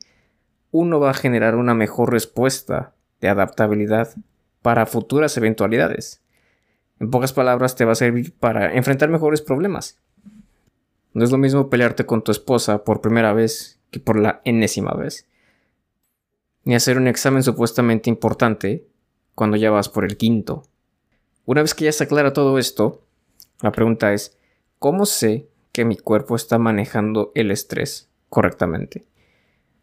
uno 0.71 1.01
va 1.01 1.13
a 1.13 1.15
generar 1.15 1.57
una 1.57 1.73
mejor 1.73 2.13
respuesta 2.13 2.93
de 3.23 3.29
adaptabilidad 3.29 4.15
para 4.61 4.85
futuras 4.85 5.35
eventualidades. 5.39 6.21
En 7.01 7.11
pocas 7.11 7.33
palabras, 7.33 7.75
te 7.75 7.87
va 7.87 7.93
a 7.93 7.95
servir 7.95 8.35
para 8.35 8.75
enfrentar 8.75 9.09
mejores 9.09 9.41
problemas. 9.41 9.99
No 11.13 11.25
es 11.25 11.33
lo 11.33 11.39
mismo 11.39 11.69
pelearte 11.69 12.07
con 12.07 12.23
tu 12.23 12.31
esposa 12.31 12.85
por 12.85 13.01
primera 13.01 13.33
vez 13.33 13.81
que 13.91 13.99
por 13.99 14.19
la 14.19 14.41
enésima 14.45 14.93
vez. 14.95 15.27
Ni 16.65 16.75
hacer 16.75 16.99
un 16.99 17.09
examen 17.09 17.43
supuestamente 17.43 18.11
importante 18.11 18.87
cuando 19.35 19.57
ya 19.57 19.71
vas 19.71 19.89
por 19.89 20.05
el 20.05 20.17
quinto. 20.17 20.63
Una 21.47 21.63
vez 21.63 21.75
que 21.75 21.87
ya 21.87 21.93
se 21.93 22.05
aclara 22.05 22.33
todo 22.33 22.59
esto, 22.59 23.03
la 23.61 23.73
pregunta 23.73 24.13
es, 24.13 24.39
¿cómo 24.79 25.05
sé 25.07 25.49
que 25.73 25.85
mi 25.85 25.97
cuerpo 25.97 26.37
está 26.37 26.59
manejando 26.59 27.33
el 27.35 27.51
estrés 27.51 28.09
correctamente? 28.29 29.07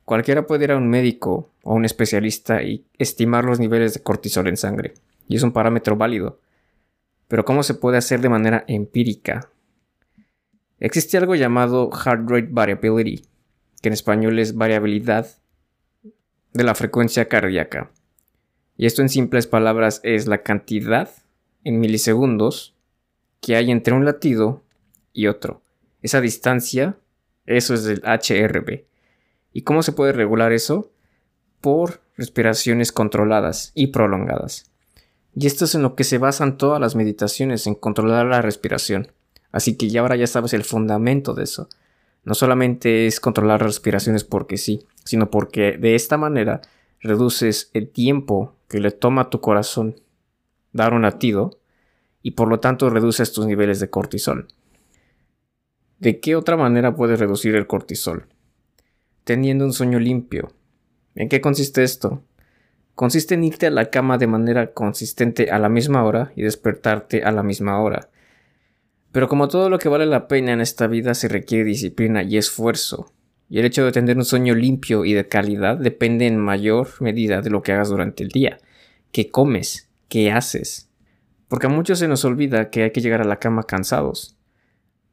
Cualquiera 0.06 0.48
puede 0.48 0.64
ir 0.64 0.72
a 0.72 0.78
un 0.78 0.88
médico 0.88 1.50
o 1.64 1.72
a 1.72 1.76
un 1.76 1.84
especialista 1.84 2.64
y 2.64 2.86
estimar 2.98 3.44
los 3.44 3.60
niveles 3.60 3.94
de 3.94 4.02
cortisol 4.02 4.48
en 4.48 4.56
sangre, 4.56 4.94
y 5.28 5.36
es 5.36 5.44
un 5.44 5.52
parámetro 5.52 5.98
válido. 5.98 6.40
Pero 7.28 7.44
¿cómo 7.44 7.64
se 7.64 7.74
puede 7.74 7.98
hacer 7.98 8.22
de 8.22 8.30
manera 8.30 8.64
empírica 8.68 9.50
Existe 10.80 11.18
algo 11.18 11.36
llamado 11.36 11.90
heart 11.92 12.30
rate 12.30 12.50
variability, 12.52 13.26
que 13.82 13.90
en 13.90 13.94
español 13.94 14.38
es 14.40 14.56
variabilidad 14.56 15.28
de 16.54 16.64
la 16.64 16.76
frecuencia 16.76 17.28
cardíaca. 17.28 17.92
Y 18.78 18.86
esto 18.86 19.02
en 19.02 19.10
simples 19.10 19.48
palabras 19.48 20.02
es 20.04 20.28
la 20.28 20.44
cantidad 20.44 21.10
en 21.64 21.80
milisegundos 21.80 22.76
que 23.42 23.56
hay 23.56 23.72
entre 23.72 23.94
un 23.94 24.06
latido 24.06 24.64
y 25.14 25.28
otro. 25.28 25.62
Esa 26.02 26.22
distancia, 26.22 26.98
eso 27.46 27.74
es 27.74 27.86
el 27.86 28.02
HRV. 28.04 28.86
¿Y 29.54 29.64
cómo 29.64 29.82
se 29.82 29.94
puede 29.94 30.14
regular 30.14 30.52
eso? 30.52 30.92
Por 31.60 32.02
respiraciones 32.16 32.92
controladas 32.92 33.72
y 33.74 33.88
prolongadas. 33.88 34.70
Y 35.36 35.48
esto 35.48 35.66
es 35.66 35.76
en 35.76 35.82
lo 35.82 35.96
que 35.96 36.04
se 36.04 36.18
basan 36.20 36.58
todas 36.58 36.80
las 36.80 36.96
meditaciones, 36.96 37.68
en 37.68 37.76
controlar 37.76 38.28
la 38.28 38.42
respiración. 38.42 39.12
Así 39.52 39.78
que 39.78 39.90
ya 39.90 40.02
ahora 40.02 40.16
ya 40.16 40.28
sabes 40.28 40.54
el 40.54 40.64
fundamento 40.64 41.34
de 41.34 41.44
eso. 41.44 41.70
No 42.24 42.34
solamente 42.34 43.08
es 43.08 43.20
controlar 43.20 43.62
respiraciones 43.64 44.24
porque 44.24 44.58
sí, 44.58 44.86
sino 45.04 45.32
porque 45.32 45.78
de 45.78 45.96
esta 45.96 46.18
manera 46.18 46.62
reduces 47.00 47.70
el 47.74 47.90
tiempo 47.90 48.56
que 48.68 48.80
le 48.80 48.92
toma 48.92 49.24
a 49.24 49.30
tu 49.30 49.40
corazón 49.40 49.96
dar 50.74 50.94
un 50.94 51.04
latido 51.04 51.60
y 52.22 52.32
por 52.32 52.50
lo 52.50 52.60
tanto 52.60 52.90
reduces 52.90 53.32
tus 53.32 53.46
niveles 53.46 53.80
de 53.80 53.90
cortisol. 53.90 54.48
¿De 56.00 56.20
qué 56.20 56.36
otra 56.36 56.58
manera 56.58 56.96
puedes 56.96 57.20
reducir 57.20 57.56
el 57.56 57.68
cortisol? 57.68 58.28
Teniendo 59.24 59.66
un 59.66 59.74
sueño 59.74 60.00
limpio. 60.00 60.52
¿En 61.16 61.30
qué 61.30 61.42
consiste 61.42 61.84
esto? 61.84 62.22
Consiste 62.94 63.36
en 63.36 63.44
irte 63.44 63.68
a 63.68 63.72
la 63.72 63.90
cama 63.90 64.18
de 64.18 64.28
manera 64.28 64.74
consistente 64.74 65.50
a 65.50 65.60
la 65.60 65.70
misma 65.70 66.04
hora 66.04 66.32
y 66.36 66.44
despertarte 66.44 67.24
a 67.24 67.32
la 67.32 67.44
misma 67.44 67.80
hora. 67.80 68.10
Pero 69.18 69.28
como 69.28 69.48
todo 69.48 69.72
lo 69.72 69.80
que 69.80 69.90
vale 69.90 70.06
la 70.06 70.28
pena 70.28 70.54
en 70.54 70.62
esta 70.62 70.86
vida 70.86 71.16
se 71.16 71.28
requiere 71.28 71.64
disciplina 71.64 72.22
y 72.22 72.38
esfuerzo, 72.38 73.12
y 73.50 73.58
el 73.58 73.66
hecho 73.66 73.84
de 73.84 73.92
tener 73.92 74.16
un 74.16 74.26
sueño 74.26 74.54
limpio 74.54 75.06
y 75.06 75.14
de 75.14 75.28
calidad 75.28 75.76
depende 75.76 76.28
en 76.28 76.38
mayor 76.38 76.90
medida 77.00 77.42
de 77.42 77.50
lo 77.50 77.64
que 77.64 77.72
hagas 77.72 77.90
durante 77.90 78.22
el 78.22 78.30
día, 78.30 78.60
qué 79.12 79.32
comes, 79.32 79.90
qué 80.08 80.32
haces. 80.32 80.92
Porque 81.48 81.66
a 81.66 81.70
muchos 81.70 81.98
se 81.98 82.08
nos 82.08 82.26
olvida 82.26 82.70
que 82.70 82.84
hay 82.84 82.92
que 82.92 83.02
llegar 83.02 83.20
a 83.22 83.26
la 83.26 83.40
cama 83.40 83.64
cansados. 83.64 84.38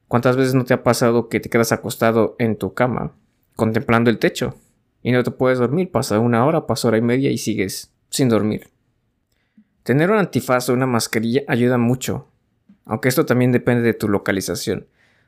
¿Cuántas 0.07 0.37
veces 0.37 0.53
no 0.53 0.65
te 0.65 0.75
ha 0.75 0.83
pasado 0.83 1.27
que 1.27 1.39
te 1.39 1.49
quedas 1.49 1.71
acostado 1.71 2.35
en 2.37 2.57
tu 2.57 2.75
cama, 2.75 3.15
contemplando 3.55 4.11
el 4.11 4.19
techo, 4.19 4.53
y 5.01 5.13
no 5.13 5.23
te 5.23 5.31
puedes 5.31 5.57
dormir? 5.57 5.89
Pasa 5.89 6.19
una 6.19 6.45
hora, 6.45 6.67
pasa 6.67 6.89
hora 6.89 6.99
y 6.99 7.01
media 7.01 7.31
y 7.31 7.39
sigues 7.39 7.91
sin 8.11 8.29
dormir. 8.29 8.69
Tener 9.81 10.11
un 10.11 10.19
antifaz 10.19 10.69
o 10.69 10.73
una 10.73 10.85
mascarilla 10.85 11.41
ayuda 11.47 11.79
mucho, 11.79 12.27
aunque 12.85 13.09
esto 13.09 13.25
también 13.25 13.51
depende 13.51 13.81
de 13.83 13.93
tu 13.93 14.07
localización, 14.07 14.87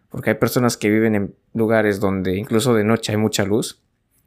porque 0.10 0.32
hay 0.32 0.36
personas 0.38 0.78
que 0.78 0.90
viven 0.90 1.16
en 1.16 1.36
lugares 1.54 2.00
donde 2.00 2.38
incluso 2.38 2.74
de 2.74 2.84
noche 2.84 3.12
hay 3.12 3.18
mucha 3.18 3.44
luz 3.44 3.82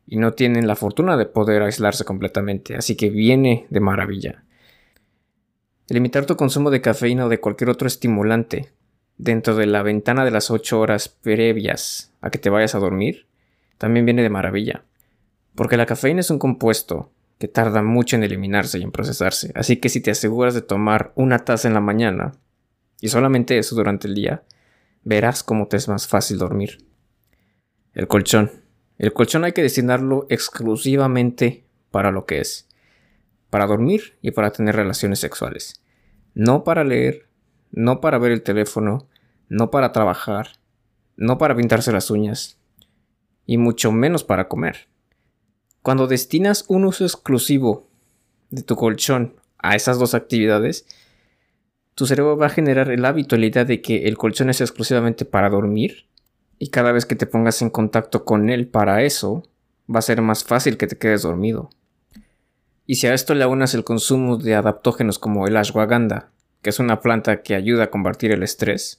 y 0.06 0.16
no 0.16 0.32
tienen 0.32 0.66
la 0.66 0.76
fortuna 0.76 1.16
de 1.16 1.26
poder 1.26 1.62
aislarse 1.62 2.04
completamente, 2.04 2.74
así 2.76 2.96
que 2.96 3.10
viene 3.10 3.66
de 3.70 3.80
maravilla. 3.80 4.44
Limitar 5.88 6.26
tu 6.26 6.36
consumo 6.36 6.70
de 6.70 6.80
cafeína 6.80 7.26
o 7.26 7.28
de 7.28 7.40
cualquier 7.40 7.70
otro 7.70 7.86
estimulante 7.86 8.72
dentro 9.18 9.54
de 9.54 9.66
la 9.66 9.82
ventana 9.82 10.24
de 10.24 10.30
las 10.30 10.50
8 10.50 10.80
horas 10.80 11.08
previas 11.08 12.12
a 12.20 12.30
que 12.30 12.38
te 12.38 12.50
vayas 12.50 12.74
a 12.74 12.78
dormir 12.78 13.26
también 13.78 14.04
viene 14.04 14.22
de 14.22 14.30
maravilla, 14.30 14.84
porque 15.54 15.76
la 15.76 15.86
cafeína 15.86 16.20
es 16.20 16.30
un 16.30 16.38
compuesto 16.38 17.10
que 17.38 17.48
tarda 17.48 17.82
mucho 17.82 18.16
en 18.16 18.24
eliminarse 18.24 18.78
y 18.78 18.82
en 18.82 18.92
procesarse, 18.92 19.52
así 19.54 19.78
que 19.78 19.88
si 19.88 20.00
te 20.00 20.10
aseguras 20.10 20.54
de 20.54 20.62
tomar 20.62 21.12
una 21.14 21.38
taza 21.38 21.68
en 21.68 21.74
la 21.74 21.80
mañana 21.80 22.32
y 23.00 23.08
solamente 23.08 23.58
eso 23.58 23.74
durante 23.74 24.08
el 24.08 24.14
día, 24.14 24.44
verás 25.04 25.42
cómo 25.42 25.68
te 25.68 25.76
es 25.76 25.88
más 25.88 26.06
fácil 26.06 26.38
dormir. 26.38 26.86
El 27.94 28.06
colchón. 28.06 28.50
El 28.98 29.12
colchón 29.12 29.44
hay 29.44 29.52
que 29.52 29.62
destinarlo 29.62 30.26
exclusivamente 30.28 31.64
para 31.90 32.10
lo 32.10 32.26
que 32.26 32.40
es. 32.40 32.68
Para 33.48 33.66
dormir 33.66 34.18
y 34.20 34.30
para 34.30 34.52
tener 34.52 34.76
relaciones 34.76 35.18
sexuales. 35.18 35.82
No 36.34 36.64
para 36.64 36.84
leer, 36.84 37.28
no 37.72 38.00
para 38.00 38.18
ver 38.18 38.32
el 38.32 38.42
teléfono, 38.42 39.08
no 39.48 39.70
para 39.70 39.92
trabajar, 39.92 40.50
no 41.16 41.38
para 41.38 41.56
pintarse 41.56 41.92
las 41.92 42.10
uñas, 42.10 42.58
y 43.46 43.58
mucho 43.58 43.90
menos 43.90 44.22
para 44.22 44.48
comer. 44.48 44.88
Cuando 45.82 46.06
destinas 46.06 46.64
un 46.68 46.84
uso 46.84 47.04
exclusivo 47.04 47.88
de 48.50 48.62
tu 48.62 48.76
colchón 48.76 49.34
a 49.58 49.76
esas 49.76 49.98
dos 49.98 50.14
actividades, 50.14 50.86
tu 52.00 52.06
cerebro 52.06 52.38
va 52.38 52.46
a 52.46 52.48
generar 52.48 52.90
el 52.90 53.04
hábito, 53.04 53.36
la 53.36 53.44
idea 53.44 53.66
de 53.66 53.82
que 53.82 54.08
el 54.08 54.16
colchón 54.16 54.48
es 54.48 54.62
exclusivamente 54.62 55.26
para 55.26 55.50
dormir 55.50 56.06
y 56.58 56.70
cada 56.70 56.92
vez 56.92 57.04
que 57.04 57.14
te 57.14 57.26
pongas 57.26 57.60
en 57.60 57.68
contacto 57.68 58.24
con 58.24 58.48
él 58.48 58.68
para 58.68 59.02
eso, 59.02 59.42
va 59.94 59.98
a 59.98 60.02
ser 60.02 60.22
más 60.22 60.42
fácil 60.42 60.78
que 60.78 60.86
te 60.86 60.96
quedes 60.96 61.20
dormido. 61.20 61.68
Y 62.86 62.94
si 62.94 63.06
a 63.06 63.12
esto 63.12 63.34
le 63.34 63.44
aunas 63.44 63.74
el 63.74 63.84
consumo 63.84 64.38
de 64.38 64.54
adaptógenos 64.54 65.18
como 65.18 65.46
el 65.46 65.58
ashwagandha, 65.58 66.30
que 66.62 66.70
es 66.70 66.78
una 66.78 67.02
planta 67.02 67.42
que 67.42 67.54
ayuda 67.54 67.84
a 67.84 67.90
combatir 67.90 68.32
el 68.32 68.42
estrés, 68.42 68.98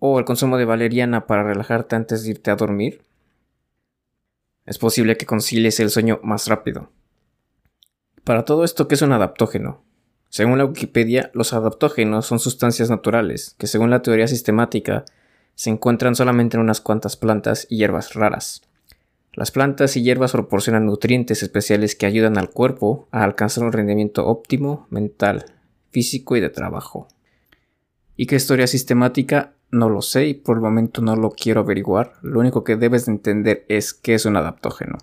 o 0.00 0.18
el 0.18 0.24
consumo 0.24 0.58
de 0.58 0.64
valeriana 0.64 1.28
para 1.28 1.44
relajarte 1.44 1.94
antes 1.94 2.24
de 2.24 2.30
irte 2.30 2.50
a 2.50 2.56
dormir, 2.56 3.04
es 4.66 4.78
posible 4.78 5.16
que 5.16 5.26
concilies 5.26 5.78
el 5.78 5.90
sueño 5.90 6.18
más 6.24 6.48
rápido. 6.48 6.90
Para 8.24 8.44
todo 8.44 8.64
esto, 8.64 8.88
¿qué 8.88 8.96
es 8.96 9.02
un 9.02 9.12
adaptógeno? 9.12 9.84
Según 10.30 10.58
la 10.58 10.64
Wikipedia, 10.64 11.30
los 11.34 11.52
adaptógenos 11.52 12.24
son 12.24 12.38
sustancias 12.38 12.88
naturales 12.88 13.56
que, 13.58 13.66
según 13.66 13.90
la 13.90 14.00
teoría 14.00 14.28
sistemática, 14.28 15.04
se 15.56 15.70
encuentran 15.70 16.14
solamente 16.14 16.56
en 16.56 16.62
unas 16.62 16.80
cuantas 16.80 17.16
plantas 17.16 17.66
y 17.68 17.78
hierbas 17.78 18.14
raras. 18.14 18.62
Las 19.32 19.50
plantas 19.50 19.96
y 19.96 20.02
hierbas 20.02 20.32
proporcionan 20.32 20.86
nutrientes 20.86 21.42
especiales 21.42 21.96
que 21.96 22.06
ayudan 22.06 22.38
al 22.38 22.50
cuerpo 22.50 23.08
a 23.10 23.24
alcanzar 23.24 23.64
un 23.64 23.72
rendimiento 23.72 24.26
óptimo 24.26 24.86
mental, 24.88 25.46
físico 25.90 26.36
y 26.36 26.40
de 26.40 26.48
trabajo. 26.48 27.08
¿Y 28.16 28.26
qué 28.26 28.36
historia 28.36 28.68
sistemática? 28.68 29.54
No 29.72 29.88
lo 29.88 30.00
sé 30.00 30.26
y 30.26 30.34
por 30.34 30.56
el 30.56 30.62
momento 30.62 31.02
no 31.02 31.16
lo 31.16 31.30
quiero 31.30 31.60
averiguar. 31.60 32.12
Lo 32.22 32.38
único 32.38 32.62
que 32.62 32.76
debes 32.76 33.06
de 33.06 33.12
entender 33.12 33.64
es 33.68 33.94
qué 33.94 34.14
es 34.14 34.26
un 34.26 34.36
adaptógeno. 34.36 34.98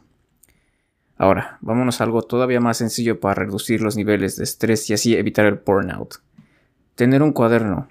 Ahora, 1.17 1.57
vámonos 1.61 1.99
a 1.99 2.03
algo 2.03 2.21
todavía 2.21 2.59
más 2.59 2.77
sencillo 2.77 3.19
para 3.19 3.35
reducir 3.35 3.81
los 3.81 3.97
niveles 3.97 4.37
de 4.37 4.43
estrés 4.43 4.89
y 4.89 4.93
así 4.93 5.15
evitar 5.15 5.45
el 5.45 5.55
burnout. 5.55 6.15
Tener 6.95 7.23
un 7.23 7.33
cuaderno 7.33 7.87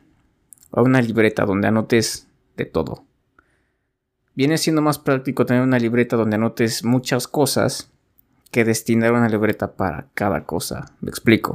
o 0.71 0.83
una 0.83 1.03
libreta 1.03 1.45
donde 1.45 1.69
anotes 1.69 2.29
de 2.57 2.67
todo. 2.67 3.05
Viene 4.35 4.59
siendo 4.59 4.83
más 4.83 4.99
práctico 4.99 5.47
tener 5.47 5.63
una 5.63 5.79
libreta 5.79 6.17
donde 6.17 6.37
anotes 6.37 6.85
muchas 6.85 7.27
cosas 7.27 7.91
que 8.51 8.65
destinar 8.65 9.13
una 9.13 9.29
libreta 9.29 9.73
para 9.73 10.09
cada 10.15 10.45
cosa. 10.45 10.93
Me 11.01 11.11
explico. 11.11 11.55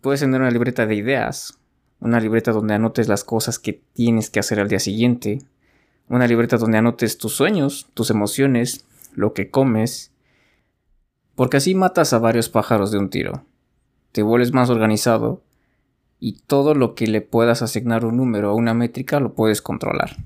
Puedes 0.00 0.20
tener 0.20 0.40
una 0.40 0.50
libreta 0.50 0.84
de 0.86 0.94
ideas, 0.94 1.58
una 2.00 2.20
libreta 2.20 2.52
donde 2.52 2.74
anotes 2.74 3.08
las 3.08 3.24
cosas 3.24 3.58
que 3.58 3.80
tienes 3.94 4.30
que 4.30 4.40
hacer 4.40 4.60
al 4.60 4.68
día 4.68 4.78
siguiente, 4.78 5.42
una 6.08 6.26
libreta 6.26 6.58
donde 6.58 6.78
anotes 6.78 7.18
tus 7.18 7.32
sueños, 7.34 7.88
tus 7.94 8.10
emociones, 8.10 8.84
lo 9.14 9.32
que 9.32 9.50
comes, 9.50 10.12
porque 11.36 11.58
así 11.58 11.74
matas 11.74 12.12
a 12.12 12.18
varios 12.18 12.48
pájaros 12.48 12.90
de 12.90 12.98
un 12.98 13.10
tiro. 13.10 13.44
te 14.10 14.22
vuelves 14.22 14.52
más 14.52 14.70
organizado 14.70 15.42
y 16.18 16.40
todo 16.46 16.74
lo 16.74 16.94
que 16.94 17.06
le 17.06 17.20
puedas 17.20 17.60
asignar 17.60 18.06
un 18.06 18.16
número 18.16 18.52
o 18.52 18.56
una 18.56 18.72
métrica 18.72 19.20
lo 19.20 19.34
puedes 19.34 19.60
controlar. 19.60 20.16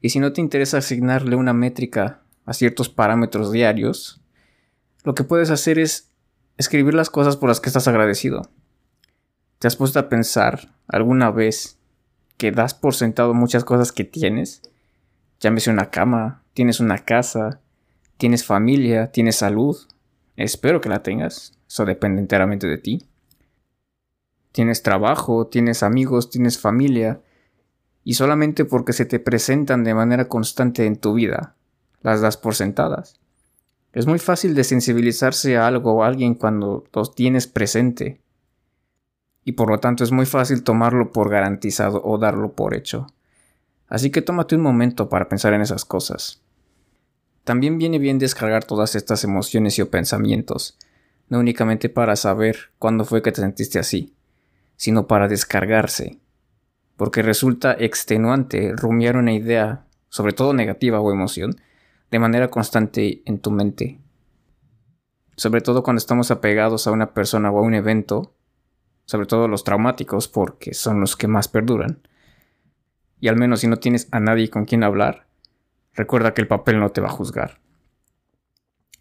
Y 0.00 0.08
si 0.08 0.18
no 0.18 0.32
te 0.32 0.40
interesa 0.40 0.78
asignarle 0.78 1.36
una 1.36 1.52
métrica 1.52 2.22
a 2.46 2.54
ciertos 2.54 2.88
parámetros 2.88 3.52
diarios, 3.52 4.20
lo 5.04 5.14
que 5.14 5.24
puedes 5.24 5.50
hacer 5.50 5.78
es 5.78 6.10
escribir 6.56 6.94
las 6.94 7.10
cosas 7.10 7.36
por 7.36 7.50
las 7.50 7.60
que 7.60 7.68
estás 7.68 7.86
agradecido. 7.86 8.48
¿Te 9.58 9.66
has 9.66 9.76
puesto 9.76 9.98
a 9.98 10.08
pensar 10.08 10.72
alguna 10.88 11.30
vez 11.30 11.78
que 12.38 12.52
das 12.52 12.72
por 12.72 12.94
sentado 12.94 13.34
muchas 13.34 13.64
cosas 13.64 13.92
que 13.92 14.04
tienes? 14.04 14.62
Llámese 15.40 15.70
una 15.70 15.90
cama, 15.90 16.42
tienes 16.54 16.80
una 16.80 16.98
casa, 16.98 17.60
tienes 18.16 18.44
familia, 18.44 19.12
tienes 19.12 19.36
salud. 19.36 19.76
Espero 20.36 20.80
que 20.80 20.88
la 20.88 21.02
tengas. 21.02 21.58
Eso 21.66 21.84
depende 21.84 22.20
enteramente 22.20 22.66
de 22.66 22.78
ti. 22.78 23.08
Tienes 24.52 24.82
trabajo, 24.82 25.46
tienes 25.46 25.82
amigos, 25.82 26.30
tienes 26.30 26.58
familia. 26.58 27.20
Y 28.04 28.14
solamente 28.14 28.64
porque 28.64 28.92
se 28.92 29.04
te 29.04 29.18
presentan 29.18 29.82
de 29.82 29.94
manera 29.94 30.28
constante 30.28 30.86
en 30.86 30.96
tu 30.96 31.14
vida, 31.14 31.56
las 32.02 32.20
das 32.20 32.36
por 32.36 32.54
sentadas. 32.54 33.18
Es 33.92 34.06
muy 34.06 34.18
fácil 34.18 34.54
de 34.54 34.62
sensibilizarse 34.62 35.56
a 35.56 35.66
algo 35.66 35.94
o 35.94 36.02
a 36.02 36.06
alguien 36.06 36.34
cuando 36.34 36.84
los 36.92 37.14
tienes 37.14 37.46
presente. 37.46 38.20
Y 39.44 39.52
por 39.52 39.70
lo 39.70 39.80
tanto 39.80 40.04
es 40.04 40.12
muy 40.12 40.26
fácil 40.26 40.62
tomarlo 40.62 41.12
por 41.12 41.30
garantizado 41.30 42.02
o 42.04 42.18
darlo 42.18 42.52
por 42.52 42.74
hecho. 42.74 43.06
Así 43.88 44.10
que 44.10 44.22
tómate 44.22 44.54
un 44.54 44.62
momento 44.62 45.08
para 45.08 45.28
pensar 45.28 45.54
en 45.54 45.62
esas 45.62 45.84
cosas. 45.84 46.42
También 47.46 47.78
viene 47.78 48.00
bien 48.00 48.18
descargar 48.18 48.64
todas 48.64 48.96
estas 48.96 49.22
emociones 49.22 49.78
y 49.78 49.82
o 49.82 49.88
pensamientos, 49.88 50.76
no 51.28 51.38
únicamente 51.38 51.88
para 51.88 52.16
saber 52.16 52.72
cuándo 52.80 53.04
fue 53.04 53.22
que 53.22 53.30
te 53.30 53.40
sentiste 53.40 53.78
así, 53.78 54.16
sino 54.76 55.06
para 55.06 55.28
descargarse, 55.28 56.18
porque 56.96 57.22
resulta 57.22 57.72
extenuante 57.78 58.72
rumiar 58.74 59.16
una 59.16 59.32
idea, 59.32 59.86
sobre 60.08 60.32
todo 60.32 60.54
negativa 60.54 60.98
o 60.98 61.12
emoción, 61.12 61.54
de 62.10 62.18
manera 62.18 62.50
constante 62.50 63.22
en 63.26 63.38
tu 63.38 63.52
mente. 63.52 64.00
Sobre 65.36 65.60
todo 65.60 65.84
cuando 65.84 65.98
estamos 65.98 66.32
apegados 66.32 66.88
a 66.88 66.90
una 66.90 67.14
persona 67.14 67.52
o 67.52 67.60
a 67.60 67.62
un 67.62 67.74
evento, 67.74 68.34
sobre 69.04 69.26
todo 69.26 69.46
los 69.46 69.62
traumáticos, 69.62 70.26
porque 70.26 70.74
son 70.74 70.98
los 70.98 71.14
que 71.14 71.28
más 71.28 71.46
perduran. 71.46 72.08
Y 73.20 73.28
al 73.28 73.36
menos 73.36 73.60
si 73.60 73.68
no 73.68 73.76
tienes 73.76 74.08
a 74.10 74.18
nadie 74.18 74.50
con 74.50 74.64
quien 74.64 74.82
hablar, 74.82 75.26
recuerda 75.96 76.34
que 76.34 76.42
el 76.42 76.48
papel 76.48 76.78
no 76.78 76.90
te 76.90 77.00
va 77.00 77.08
a 77.08 77.12
juzgar. 77.12 77.58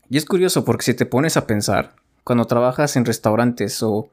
Y 0.10 0.18
es 0.18 0.26
curioso 0.26 0.66
porque 0.66 0.86
si 0.86 0.94
te 0.94 1.06
pones 1.06 1.38
a 1.38 1.46
pensar, 1.46 1.96
cuando 2.24 2.46
trabajas 2.46 2.96
en 2.96 3.06
restaurantes 3.06 3.84
o 3.84 4.10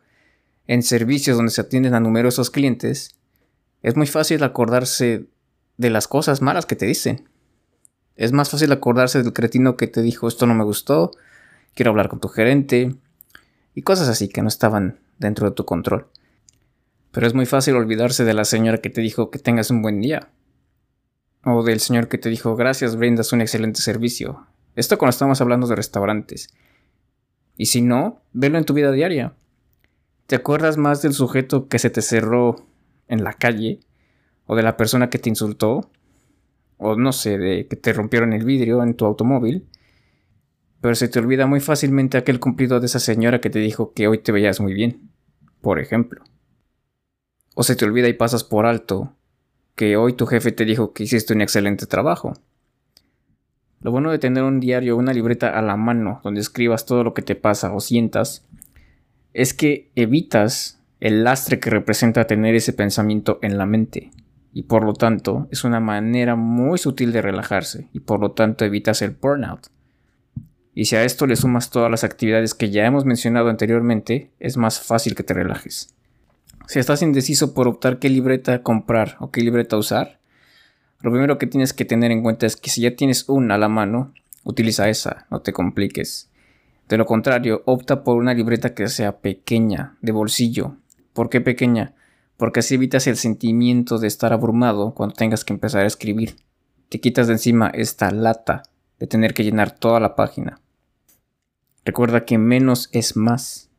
en 0.67 0.83
servicios 0.83 1.37
donde 1.37 1.53
se 1.53 1.61
atienden 1.61 1.95
a 1.95 2.01
numerosos 2.01 2.51
clientes, 2.51 3.15
es 3.83 3.97
muy 3.97 4.07
fácil 4.07 4.43
acordarse 4.43 5.27
de 5.77 5.91
las 5.91 6.09
cosas 6.09 6.43
malas 6.43 6.67
que 6.67 6.77
te 6.77 6.87
dicen. 6.87 7.29
Es 8.17 8.33
más 8.33 8.51
fácil 8.51 8.71
acordarse 8.73 9.23
del 9.23 9.33
cretino 9.33 9.77
que 9.77 9.87
te 9.87 10.03
dijo 10.03 10.29
esto 10.29 10.47
no 10.47 10.55
me 10.55 10.65
gustó, 10.65 11.13
quiero 11.75 11.91
hablar 11.91 12.09
con 12.09 12.21
tu 12.21 12.29
gerente 12.29 12.95
y 13.75 13.83
cosas 13.83 14.09
así 14.09 14.29
que 14.29 14.43
no 14.43 14.49
estaban 14.49 15.01
dentro 15.19 15.49
de 15.49 15.55
tu 15.55 15.65
control. 15.65 16.07
Pero 17.11 17.27
es 17.27 17.35
muy 17.35 17.47
fácil 17.47 17.77
olvidarse 17.77 18.25
de 18.25 18.35
la 18.35 18.45
señora 18.45 18.79
que 18.79 18.91
te 18.91 19.01
dijo 19.01 19.31
que 19.31 19.39
tengas 19.39 19.71
un 19.71 19.83
buen 19.83 20.01
día 20.01 20.29
o 21.45 21.63
del 21.63 21.81
señor 21.81 22.09
que 22.09 22.19
te 22.19 22.29
dijo 22.29 22.57
gracias, 22.57 22.97
brindas 22.97 23.33
un 23.33 23.41
excelente 23.41 23.81
servicio. 23.81 24.47
Esto 24.77 24.99
cuando 24.99 25.11
estamos 25.11 25.41
hablando 25.41 25.67
de 25.67 25.77
restaurantes. 25.77 26.55
Y 27.57 27.67
si 27.67 27.83
no, 27.83 28.23
velo 28.33 28.59
en 28.59 28.65
tu 28.65 28.75
vida 28.75 28.93
diaria. 28.93 29.35
¿Te 30.27 30.37
acuerdas 30.37 30.77
más 30.77 31.03
del 31.03 31.13
sujeto 31.13 31.69
que 31.69 31.79
se 31.79 31.91
te 31.91 32.01
cerró 32.01 32.67
en 33.09 33.25
la 33.25 33.35
calle? 33.35 33.81
¿O 34.47 34.57
de 34.57 34.63
la 34.63 34.77
persona 34.77 35.11
que 35.11 35.19
te 35.19 35.29
insultó? 35.29 35.91
¿O 36.79 36.97
no 36.97 37.13
sé, 37.13 37.39
de 37.39 37.67
que 37.67 37.77
te 37.77 37.93
rompieron 37.93 38.33
el 38.33 38.45
vidrio 38.45 38.83
en 38.83 38.95
tu 38.95 39.05
automóvil? 39.05 39.69
Pero 40.81 40.95
se 40.95 41.09
te 41.09 41.19
olvida 41.19 41.47
muy 41.47 41.61
fácilmente 41.61 42.19
aquel 42.19 42.41
cumplido 42.41 42.81
de 42.81 42.87
esa 42.87 42.99
señora 42.99 43.41
que 43.41 43.51
te 43.51 43.59
dijo 43.59 43.93
que 43.93 44.09
hoy 44.09 44.19
te 44.19 44.33
veías 44.33 44.61
muy 44.61 44.75
bien, 44.75 45.11
por 45.61 45.79
ejemplo. 45.79 46.25
O 47.55 47.63
se 47.63 47.77
te 47.77 47.85
olvida 47.85 48.09
y 48.09 48.15
pasas 48.15 48.43
por 48.43 48.65
alto 48.65 49.15
que 49.75 49.97
hoy 49.97 50.13
tu 50.13 50.27
jefe 50.27 50.53
te 50.53 50.65
dijo 50.65 50.93
que 50.93 51.05
hiciste 51.05 51.33
un 51.33 51.41
excelente 51.41 51.87
trabajo. 51.87 52.35
Lo 53.81 53.91
bueno 53.91 54.11
de 54.11 54.19
tener 54.19 54.45
un 54.45 54.61
diario 54.61 54.95
o 54.95 54.99
una 54.99 55.13
libreta 55.13 55.59
a 55.59 55.63
la 55.63 55.77
mano 55.77 56.21
donde 56.23 56.41
escribas 56.41 56.87
todo 56.87 57.03
lo 57.03 57.15
que 57.15 57.23
te 57.23 57.35
pasa 57.35 57.73
o 57.73 57.81
sientas 57.81 58.47
es 59.33 59.55
que 59.55 59.91
evitas 59.97 60.79
el 61.01 61.25
lastre 61.25 61.59
que 61.59 61.71
representa 61.71 62.27
tener 62.27 62.55
ese 62.55 62.73
pensamiento 62.73 63.39
en 63.43 63.59
la 63.59 63.67
mente 63.67 64.13
y 64.53 64.65
por 64.65 64.85
lo 64.85 64.93
tanto 64.93 65.49
es 65.51 65.65
una 65.65 65.81
manera 65.81 66.37
muy 66.37 66.79
sutil 66.79 67.13
de 67.13 67.23
relajarse 67.23 67.89
y 67.93 68.01
por 68.01 68.21
lo 68.21 68.33
tanto 68.33 68.65
evitas 68.65 69.03
el 69.03 69.11
burnout. 69.11 69.69
Y 70.75 70.87
si 70.87 70.97
a 70.97 71.05
esto 71.05 71.27
le 71.27 71.37
sumas 71.37 71.71
todas 71.71 71.91
las 71.91 72.05
actividades 72.05 72.55
que 72.55 72.71
ya 72.71 72.87
hemos 72.87 73.05
mencionado 73.05 73.49
anteriormente, 73.49 74.31
es 74.39 74.57
más 74.57 74.81
fácil 74.81 75.15
que 75.15 75.23
te 75.23 75.35
relajes. 75.35 75.95
Si 76.67 76.79
estás 76.79 77.03
indeciso 77.03 77.55
por 77.55 77.69
optar 77.69 77.99
qué 77.99 78.09
libreta 78.09 78.63
comprar 78.63 79.17
o 79.21 79.31
qué 79.31 79.41
libreta 79.41 79.77
usar, 79.77 80.19
lo 81.01 81.11
primero 81.11 81.37
que 81.37 81.47
tienes 81.47 81.73
que 81.73 81.85
tener 81.85 82.13
en 82.13 82.23
cuenta 82.23 82.47
es 82.47 82.57
que 82.57 82.71
si 82.71 82.83
ya 82.83 82.95
tienes 82.95 83.29
una 83.29 83.57
a 83.57 83.59
la 83.59 83.69
mano, 83.69 84.15
utiliza 84.45 84.89
esa, 84.89 85.27
no 85.31 85.41
te 85.41 85.53
compliques. 85.53 86.31
De 86.89 86.97
lo 86.97 87.07
contrario, 87.07 87.63
opta 87.67 88.05
por 88.05 88.17
una 88.17 88.35
libreta 88.35 88.75
que 88.75 88.87
sea 88.89 89.19
pequeña, 89.19 89.97
de 90.01 90.13
bolsillo. 90.13 90.77
¿Por 91.13 91.29
qué 91.29 91.41
pequeña? 91.41 91.95
Porque 92.37 92.61
así 92.61 92.75
evitas 92.75 93.07
el 93.07 93.17
sentimiento 93.17 93.99
de 93.99 94.09
estar 94.09 94.33
abrumado 94.33 94.95
cuando 94.95 95.15
tengas 95.15 95.45
que 95.45 95.53
empezar 95.53 95.83
a 95.83 95.87
escribir. 95.87 96.37
Te 96.89 97.01
quitas 97.01 97.27
de 97.27 97.35
encima 97.35 97.69
esta 97.69 98.11
lata 98.11 98.63
de 98.99 99.07
tener 99.07 99.35
que 99.35 99.43
llenar 99.43 99.73
toda 99.73 99.99
la 99.99 100.15
página. 100.15 100.61
Recuerda 101.85 102.25
que 102.25 102.39
menos 102.39 102.89
es 102.93 103.17
más. 103.17 103.71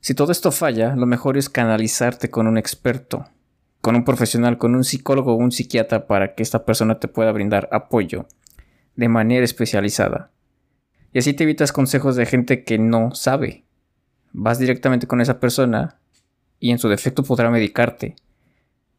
Si 0.00 0.14
todo 0.14 0.30
esto 0.30 0.52
falla, 0.52 0.94
lo 0.94 1.06
mejor 1.06 1.36
es 1.36 1.48
canalizarte 1.48 2.30
con 2.30 2.46
un 2.46 2.56
experto, 2.56 3.26
con 3.80 3.96
un 3.96 4.04
profesional, 4.04 4.56
con 4.56 4.74
un 4.74 4.84
psicólogo 4.84 5.32
o 5.32 5.36
un 5.36 5.50
psiquiatra 5.50 6.06
para 6.06 6.34
que 6.34 6.42
esta 6.42 6.64
persona 6.64 7.00
te 7.00 7.08
pueda 7.08 7.32
brindar 7.32 7.68
apoyo 7.72 8.26
de 8.94 9.08
manera 9.08 9.44
especializada. 9.44 10.30
Y 11.12 11.18
así 11.18 11.32
te 11.34 11.44
evitas 11.44 11.72
consejos 11.72 12.16
de 12.16 12.26
gente 12.26 12.64
que 12.64 12.78
no 12.78 13.14
sabe. 13.14 13.64
Vas 14.32 14.58
directamente 14.58 15.06
con 15.06 15.20
esa 15.20 15.40
persona 15.40 15.98
y 16.60 16.70
en 16.70 16.78
su 16.78 16.88
defecto 16.88 17.22
podrá 17.22 17.50
medicarte, 17.50 18.16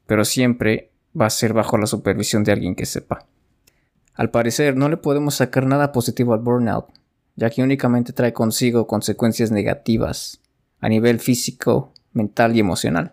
pero 0.06 0.26
siempre 0.26 0.92
va 1.20 1.28
a 1.28 1.32
ser 1.32 1.54
bajo 1.54 1.78
la 1.78 1.86
supervisión 1.86 2.44
de 2.44 2.52
alguien 2.52 2.76
que 2.76 2.86
sepa. 2.86 3.28
Al 4.16 4.32
parecer 4.32 4.76
no 4.76 4.90
le 4.90 4.98
podemos 4.98 5.36
sacar 5.36 5.66
nada 5.66 5.92
positivo 5.92 6.34
al 6.34 6.40
burnout, 6.40 6.88
ya 7.36 7.50
que 7.50 7.64
únicamente 7.64 8.12
trae 8.12 8.34
consigo 8.34 8.86
consecuencias 8.86 9.52
negativas 9.52 10.42
a 10.80 10.90
nivel 10.90 11.20
físico, 11.20 11.94
mental 12.14 12.56
y 12.56 12.60
emocional. 12.60 13.12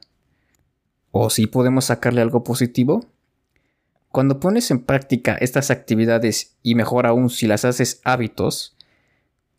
¿O 1.11 1.31
si 1.31 1.47
podemos 1.47 1.87
sacarle 1.87 2.21
algo 2.21 2.45
positivo? 2.45 3.07
Cuando 4.11 4.41
pones 4.41 4.71
en 4.71 4.83
práctica 4.83 5.35
estas 5.35 5.71
actividades 5.71 6.57
y 6.63 6.75
mejor 6.75 7.07
aún 7.07 7.31
si 7.31 7.47
las 7.47 7.65
haces 7.65 8.01
hábitos, 8.05 8.77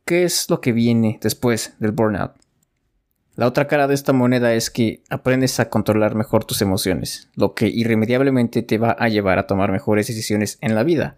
¿qué 0.06 0.24
es 0.24 0.50
lo 0.50 0.62
que 0.62 0.72
viene 0.72 1.20
después 1.22 1.76
del 1.80 1.92
burnout? 1.92 2.34
La 3.36 3.46
otra 3.46 3.68
cara 3.68 3.88
de 3.88 3.94
esta 3.94 4.14
moneda 4.14 4.56
es 4.56 4.72
que 4.72 5.04
aprendes 5.12 5.60
a 5.60 5.70
controlar 5.70 6.16
mejor 6.16 6.44
tus 6.44 6.64
emociones, 6.64 7.30
lo 7.36 7.54
que 7.54 7.68
irremediablemente 7.68 8.64
te 8.64 8.80
va 8.80 8.96
a 8.98 9.10
llevar 9.10 9.38
a 9.38 9.46
tomar 9.46 9.72
mejores 9.72 10.08
decisiones 10.08 10.58
en 10.62 10.74
la 10.74 10.84
vida. 10.84 11.16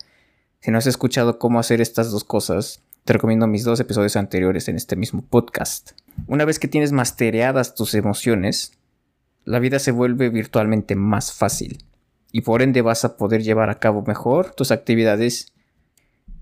Si 0.59 0.69
no 0.69 0.77
has 0.77 0.87
escuchado 0.87 1.39
cómo 1.39 1.59
hacer 1.59 1.79
estas 1.79 2.11
dos 2.11 2.25
cosas, 2.25 2.83
te 3.09 3.13
recomiendo 3.13 3.47
mis 3.47 3.63
dos 3.63 3.79
episodios 3.79 4.15
anteriores 4.17 4.67
en 4.67 4.75
este 4.75 4.95
mismo 4.95 5.23
podcast. 5.23 5.93
Una 6.27 6.45
vez 6.45 6.59
que 6.59 6.67
tienes 6.67 6.91
mastereadas 6.91 7.73
tus 7.73 7.95
emociones, 7.95 8.73
la 9.45 9.57
vida 9.57 9.79
se 9.79 9.89
vuelve 9.89 10.29
virtualmente 10.29 10.95
más 10.95 11.33
fácil 11.33 11.83
y 12.31 12.41
por 12.41 12.61
ende 12.61 12.83
vas 12.83 13.05
a 13.05 13.17
poder 13.17 13.41
llevar 13.41 13.71
a 13.71 13.79
cabo 13.79 14.03
mejor 14.05 14.53
tus 14.53 14.69
actividades. 14.69 15.53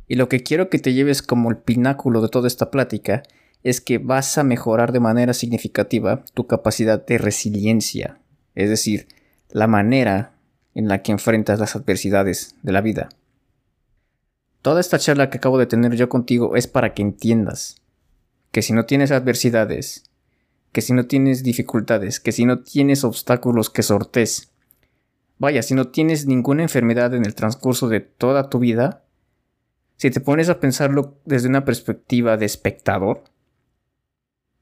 Y 0.10 0.16
lo 0.16 0.28
que 0.28 0.44
quiero 0.44 0.70
que 0.70 0.78
te 0.78 0.92
lleves 0.92 1.22
como 1.22 1.52
el 1.52 1.56
pináculo 1.56 2.22
de 2.22 2.28
toda 2.28 2.50
esta 2.50 2.70
plática 2.70 3.24
es 3.64 3.80
que 3.80 3.98
vas 3.98 4.38
a 4.38 4.44
mejorar 4.44 4.92
de 4.92 5.00
manera 5.00 5.34
significativa 5.34 6.26
tu 6.34 6.48
capacidad 6.48 7.06
de 7.06 7.18
resiliencia, 7.18 8.20
es 8.56 8.70
decir, 8.70 9.08
la 9.52 9.68
manera 9.68 10.34
en 10.76 10.90
la 10.90 11.02
que 11.02 11.14
enfrentas 11.14 11.60
las 11.60 11.78
adversidades 11.78 12.56
de 12.62 12.74
la 12.74 12.82
vida. 12.82 13.08
Toda 14.68 14.82
esta 14.82 15.00
charla 15.00 15.30
que 15.30 15.38
acabo 15.38 15.58
de 15.58 15.66
tener 15.66 15.96
yo 15.96 16.10
contigo 16.10 16.58
es 16.58 16.68
para 16.68 16.94
que 16.94 17.02
entiendas 17.02 17.82
que 18.52 18.62
si 18.62 18.74
no 18.74 18.86
tienes 18.86 19.12
adversidades, 19.12 20.04
que 20.74 20.82
si 20.82 20.92
no 20.92 21.06
tienes 21.06 21.42
dificultades, 21.42 22.20
que 22.20 22.34
si 22.34 22.44
no 22.44 22.64
tienes 22.64 23.06
obstáculos 23.06 23.70
que 23.70 23.82
sortes, 23.82 24.52
vaya, 25.38 25.64
si 25.64 25.74
no 25.74 25.88
tienes 25.88 26.26
ninguna 26.26 26.64
enfermedad 26.64 27.14
en 27.14 27.26
el 27.26 27.34
transcurso 27.34 27.88
de 27.88 28.02
toda 28.02 28.50
tu 28.50 28.60
vida, 28.60 29.06
si 29.96 30.12
te 30.12 30.20
pones 30.20 30.50
a 30.50 30.60
pensarlo 30.60 31.18
desde 31.24 31.48
una 31.48 31.64
perspectiva 31.64 32.36
de 32.36 32.46
espectador, 32.46 33.24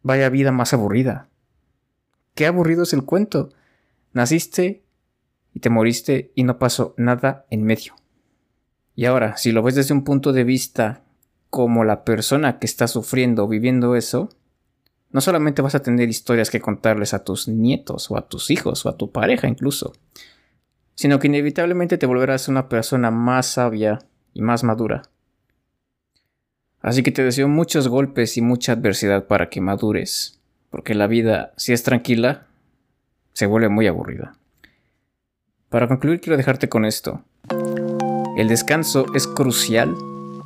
Vaya 0.04 0.30
vida 0.30 0.52
más 0.52 0.72
aburrida. 0.72 1.30
Qué 2.36 2.46
aburrido 2.46 2.84
es 2.84 2.94
el 2.94 3.06
cuento. 3.06 3.50
Naciste 4.14 4.84
y 5.52 5.62
te 5.62 5.72
moriste 5.72 6.32
y 6.36 6.44
no 6.44 6.60
pasó 6.60 6.94
nada 6.96 7.48
en 7.50 7.64
medio. 7.64 7.96
Y 8.96 9.06
ahora, 9.06 9.38
si 9.38 9.52
lo 9.52 9.62
ves 9.62 9.76
desde 9.76 9.94
un 9.94 10.04
punto 10.04 10.32
de 10.34 10.44
vista 10.44 11.02
como 11.50 11.84
la 11.84 12.04
persona 12.04 12.60
que 12.60 12.66
está 12.66 12.88
sufriendo 12.88 13.44
o 13.44 13.48
viviendo 13.48 13.96
eso, 13.96 14.30
no 15.12 15.22
solamente 15.22 15.62
vas 15.62 15.76
a 15.76 15.82
tener 15.82 16.10
historias 16.10 16.50
que 16.50 16.60
contarles 16.60 17.14
a 17.14 17.24
tus 17.24 17.48
nietos 17.48 18.12
o 18.12 18.18
a 18.18 18.28
tus 18.28 18.52
hijos 18.52 18.86
o 18.86 18.90
a 18.90 18.98
tu 18.98 19.12
pareja 19.12 19.48
incluso, 19.48 19.94
sino 20.96 21.20
que 21.20 21.28
inevitablemente 21.28 21.98
te 21.98 22.06
volverás 22.06 22.48
una 22.48 22.68
persona 22.68 23.12
más 23.12 23.46
sabia 23.46 24.00
y 24.34 24.42
más 24.42 24.64
madura. 24.64 25.04
Así 26.82 27.02
que 27.02 27.12
te 27.12 27.24
deseo 27.24 27.48
muchos 27.48 27.88
golpes 27.88 28.38
y 28.38 28.42
mucha 28.42 28.74
adversidad 28.74 29.26
para 29.26 29.50
que 29.50 29.62
madures, 29.62 30.40
porque 30.70 30.94
la 30.94 31.08
vida, 31.08 31.54
si 31.58 31.74
es 31.74 31.84
tranquila, 31.84 32.48
se 33.34 33.46
vuelve 33.46 33.70
muy 33.70 33.88
aburrida. 33.88 34.36
Para 35.70 35.88
concluir 35.88 36.22
quiero 36.22 36.38
dejarte 36.38 36.70
con 36.70 36.86
esto. 36.86 37.24
El 38.36 38.50
descanso 38.50 39.06
es 39.14 39.28
crucial 39.28 39.96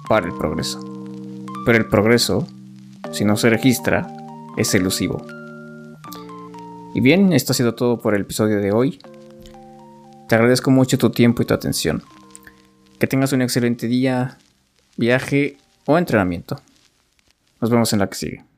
para 0.08 0.28
el 0.28 0.34
progreso, 0.34 0.80
pero 1.66 1.76
el 1.80 1.88
progreso, 1.88 2.48
si 3.12 3.26
no 3.26 3.36
se 3.36 3.50
registra, 3.50 4.08
es 4.58 4.76
elusivo. 4.76 5.26
Y 6.94 7.02
bien, 7.02 7.34
esto 7.34 7.52
ha 7.52 7.56
sido 7.56 7.74
todo 7.74 7.98
por 7.98 8.14
el 8.14 8.22
episodio 8.22 8.62
de 8.62 8.72
hoy. 8.72 9.00
Te 10.28 10.36
agradezco 10.36 10.70
mucho 10.70 11.00
tu 11.00 11.10
tiempo 11.10 11.42
y 11.42 11.46
tu 11.46 11.56
atención. 11.56 12.04
Que 13.00 13.08
tengas 13.08 13.34
un 13.34 13.42
excelente 13.42 13.88
día, 13.88 14.38
viaje 14.96 15.58
o 15.88 15.98
entrenamiento. 15.98 16.62
Nos 17.60 17.72
vemos 17.72 17.92
en 17.94 18.00
la 18.00 18.08
que 18.08 18.16
sigue. 18.16 18.49